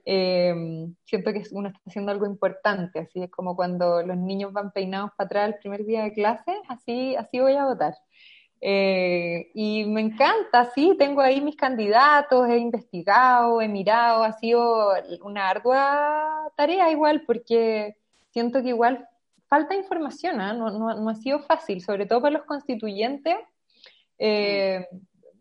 Eh, 0.05 0.53
siento 1.05 1.31
que 1.31 1.43
uno 1.51 1.69
está 1.69 1.79
haciendo 1.85 2.11
algo 2.11 2.25
importante, 2.25 2.99
así 2.99 3.23
es 3.23 3.31
como 3.31 3.55
cuando 3.55 4.01
los 4.03 4.17
niños 4.17 4.51
van 4.51 4.71
peinados 4.71 5.11
para 5.15 5.25
atrás 5.27 5.47
el 5.49 5.59
primer 5.59 5.85
día 5.85 6.03
de 6.03 6.13
clase, 6.13 6.53
así, 6.67 7.15
así 7.15 7.39
voy 7.39 7.53
a 7.53 7.65
votar. 7.65 7.95
Eh, 8.65 9.51
y 9.53 9.85
me 9.85 10.01
encanta, 10.01 10.71
sí, 10.73 10.95
tengo 10.97 11.21
ahí 11.21 11.41
mis 11.41 11.55
candidatos, 11.55 12.47
he 12.49 12.57
investigado, 12.57 13.61
he 13.61 13.67
mirado, 13.67 14.23
ha 14.23 14.31
sido 14.33 14.93
una 15.21 15.49
ardua 15.49 16.49
tarea 16.55 16.89
igual, 16.91 17.23
porque 17.25 17.97
siento 18.31 18.61
que 18.61 18.69
igual 18.69 19.07
falta 19.47 19.75
información, 19.75 20.39
¿ah? 20.41 20.53
no, 20.53 20.69
no, 20.71 21.09
ha 21.09 21.15
sido 21.15 21.39
fácil, 21.39 21.81
sobre 21.81 22.05
todo 22.05 22.21
para 22.21 22.37
los 22.37 22.45
constituyentes. 22.45 23.35
Eh, 24.17 24.87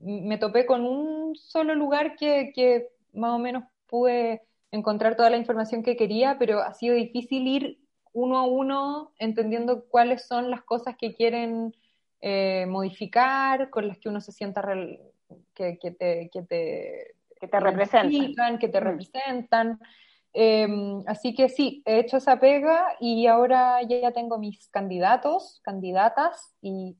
me 0.01 0.37
topé 0.37 0.67
con 0.67 0.85
un 0.85 1.37
solo 1.37 1.75
lugar 1.75 2.17
que, 2.17 2.53
que, 2.55 2.89
más 3.13 3.33
o 3.33 3.39
menos 3.39 3.65
pude 3.87 4.43
encontrar 4.73 5.17
toda 5.17 5.31
la 5.31 5.37
información 5.37 5.83
que 5.85 5.97
quería, 5.97 6.37
pero 6.39 6.61
ha 6.61 6.75
sido 6.75 6.97
difícil 6.97 7.47
ir 7.47 7.79
uno 8.13 8.39
a 8.39 8.43
uno 8.43 9.13
entendiendo 9.19 9.85
cuáles 9.89 10.27
son 10.27 10.51
las 10.51 10.63
cosas 10.63 10.97
que 10.97 11.15
quieren 11.15 11.75
eh, 12.21 12.67
modificar, 12.67 13.71
con 13.71 13.87
las 13.87 13.99
que 13.99 14.09
uno 14.09 14.21
se 14.21 14.33
sienta 14.33 14.63
que, 15.55 15.79
que, 15.79 15.91
te, 15.93 16.31
que 16.33 16.43
te, 16.43 17.15
que 17.41 17.49
te 17.49 17.61
representan. 17.61 18.59
Que 18.59 18.69
te 18.69 18.81
mm. 18.81 18.85
representan. 18.85 19.81
Em, 20.33 21.03
así 21.07 21.35
que 21.35 21.49
sí, 21.49 21.83
he 21.85 21.99
hecho 21.99 22.17
esa 22.17 22.41
pega 22.41 22.97
y 23.01 23.27
ahora 23.27 23.83
ya 23.83 24.13
tengo 24.13 24.39
mis 24.39 24.69
candidatos, 24.69 25.61
candidatas, 25.63 26.55
y 26.63 26.97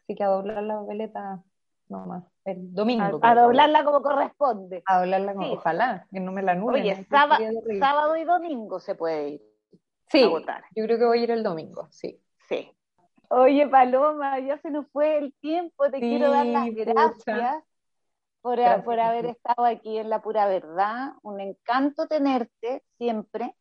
así 0.00 0.16
que 0.16 0.24
a 0.24 0.28
doblar 0.28 0.64
la 0.64 0.82
veleta 0.82 1.44
nomás, 1.88 2.24
el 2.44 2.74
domingo. 2.74 3.20
A, 3.22 3.34
doblarla 3.34 3.84
como 3.84 4.02
corresponde. 4.02 4.82
A 4.86 5.00
doblarla 5.00 5.34
como, 5.34 5.52
ojalá, 5.52 6.06
que 6.10 6.20
no 6.20 6.32
me 6.32 6.42
la 6.42 6.52
anulen. 6.52 6.82
Oye, 6.82 7.06
sábado, 7.08 8.16
y 8.16 8.24
domingo 8.24 8.80
se 8.80 8.94
puede 8.94 9.28
ir 9.30 9.42
sí, 10.08 10.22
a 10.22 10.28
votar. 10.28 10.64
Yo 10.74 10.84
creo 10.84 10.98
que 10.98 11.04
voy 11.04 11.20
a 11.20 11.22
ir 11.22 11.30
el 11.30 11.42
domingo, 11.42 11.88
sí. 11.90 12.20
Sí. 12.48 12.70
Oye, 13.28 13.66
Paloma, 13.66 14.38
ya 14.40 14.58
se 14.58 14.70
nos 14.70 14.86
fue 14.88 15.18
el 15.18 15.34
tiempo, 15.40 15.90
te 15.90 15.98
quiero 15.98 16.30
dar 16.30 16.46
las 16.46 16.68
gracias 16.74 17.64
por, 18.42 18.58
por 18.84 19.00
haber 19.00 19.26
estado 19.26 19.64
aquí 19.64 19.96
en 19.96 20.10
La 20.10 20.20
Pura 20.20 20.46
Verdad. 20.46 21.14
Un 21.22 21.40
encanto 21.40 22.06
tenerte 22.06 22.82
siempre. 22.98 23.54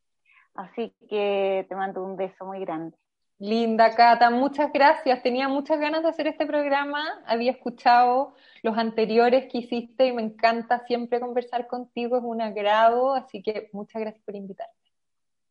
Así 0.56 0.96
que 1.10 1.66
te 1.68 1.76
mando 1.76 2.04
un 2.04 2.16
beso 2.16 2.46
muy 2.46 2.60
grande. 2.60 2.98
Linda 3.44 3.94
Cata, 3.94 4.30
muchas 4.30 4.72
gracias. 4.72 5.22
Tenía 5.22 5.50
muchas 5.50 5.78
ganas 5.78 6.02
de 6.02 6.08
hacer 6.08 6.28
este 6.28 6.46
programa. 6.46 7.04
Había 7.26 7.52
escuchado 7.52 8.36
los 8.62 8.78
anteriores 8.78 9.52
que 9.52 9.58
hiciste 9.58 10.06
y 10.06 10.14
me 10.14 10.22
encanta 10.22 10.80
siempre 10.88 11.20
conversar 11.20 11.68
contigo, 11.68 12.16
es 12.16 12.24
un 12.24 12.40
agrado, 12.40 13.14
así 13.14 13.44
que 13.44 13.70
muchas 13.74 14.02
gracias 14.02 14.24
por 14.24 14.38
invitarme. 14.38 14.74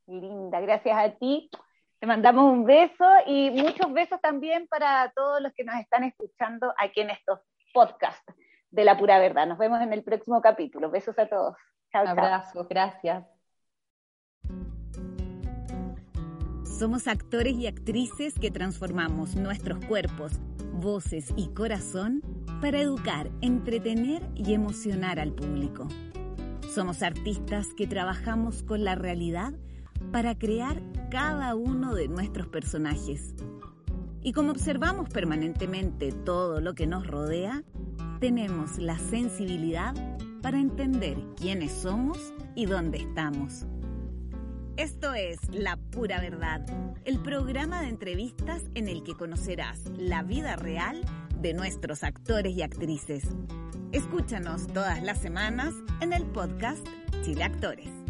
Linda, 0.06 0.58
gracias 0.60 0.96
a 0.96 1.10
ti. 1.18 1.50
Te 1.98 2.06
mandamos 2.06 2.50
un 2.50 2.64
beso 2.64 3.04
y 3.26 3.50
muchos 3.50 3.92
besos 3.92 4.18
también 4.22 4.66
para 4.68 5.12
todos 5.14 5.42
los 5.42 5.52
que 5.52 5.62
nos 5.62 5.74
están 5.74 6.04
escuchando 6.04 6.72
aquí 6.78 7.02
en 7.02 7.10
estos 7.10 7.40
podcasts 7.74 8.24
de 8.70 8.84
la 8.84 8.96
pura 8.96 9.18
verdad. 9.18 9.46
Nos 9.46 9.58
vemos 9.58 9.82
en 9.82 9.92
el 9.92 10.02
próximo 10.02 10.40
capítulo. 10.40 10.90
Besos 10.90 11.18
a 11.18 11.26
todos. 11.26 11.56
Chao, 11.92 12.08
Abrazos, 12.08 12.66
gracias. 12.66 13.41
Somos 16.82 17.06
actores 17.06 17.56
y 17.58 17.68
actrices 17.68 18.34
que 18.34 18.50
transformamos 18.50 19.36
nuestros 19.36 19.78
cuerpos, 19.84 20.32
voces 20.72 21.32
y 21.36 21.46
corazón 21.50 22.22
para 22.60 22.80
educar, 22.80 23.30
entretener 23.40 24.28
y 24.34 24.52
emocionar 24.52 25.20
al 25.20 25.32
público. 25.32 25.86
Somos 26.74 27.04
artistas 27.04 27.68
que 27.76 27.86
trabajamos 27.86 28.64
con 28.64 28.82
la 28.82 28.96
realidad 28.96 29.52
para 30.10 30.36
crear 30.36 30.82
cada 31.08 31.54
uno 31.54 31.94
de 31.94 32.08
nuestros 32.08 32.48
personajes 32.48 33.32
Y 34.20 34.32
como 34.32 34.50
observamos 34.50 35.08
permanentemente 35.08 36.10
todo 36.10 36.60
lo 36.60 36.74
que 36.74 36.88
nos 36.88 37.06
rodea, 37.06 37.62
tenemos 38.18 38.78
la 38.78 38.98
sensibilidad 38.98 39.94
para 40.42 40.58
entender 40.58 41.16
quiénes 41.36 41.70
somos 41.70 42.18
y 42.56 42.66
dónde 42.66 42.98
estamos. 42.98 43.66
Esto 44.78 45.12
es 45.12 45.38
La 45.52 45.76
Pura 45.76 46.18
Verdad, 46.18 46.64
el 47.04 47.18
programa 47.18 47.82
de 47.82 47.88
entrevistas 47.88 48.62
en 48.74 48.88
el 48.88 49.02
que 49.02 49.14
conocerás 49.14 49.80
la 49.98 50.22
vida 50.22 50.56
real 50.56 51.02
de 51.36 51.52
nuestros 51.52 52.02
actores 52.02 52.56
y 52.56 52.62
actrices. 52.62 53.24
Escúchanos 53.92 54.66
todas 54.68 55.02
las 55.02 55.18
semanas 55.18 55.74
en 56.00 56.14
el 56.14 56.24
podcast 56.24 56.86
Chile 57.22 57.44
Actores. 57.44 58.01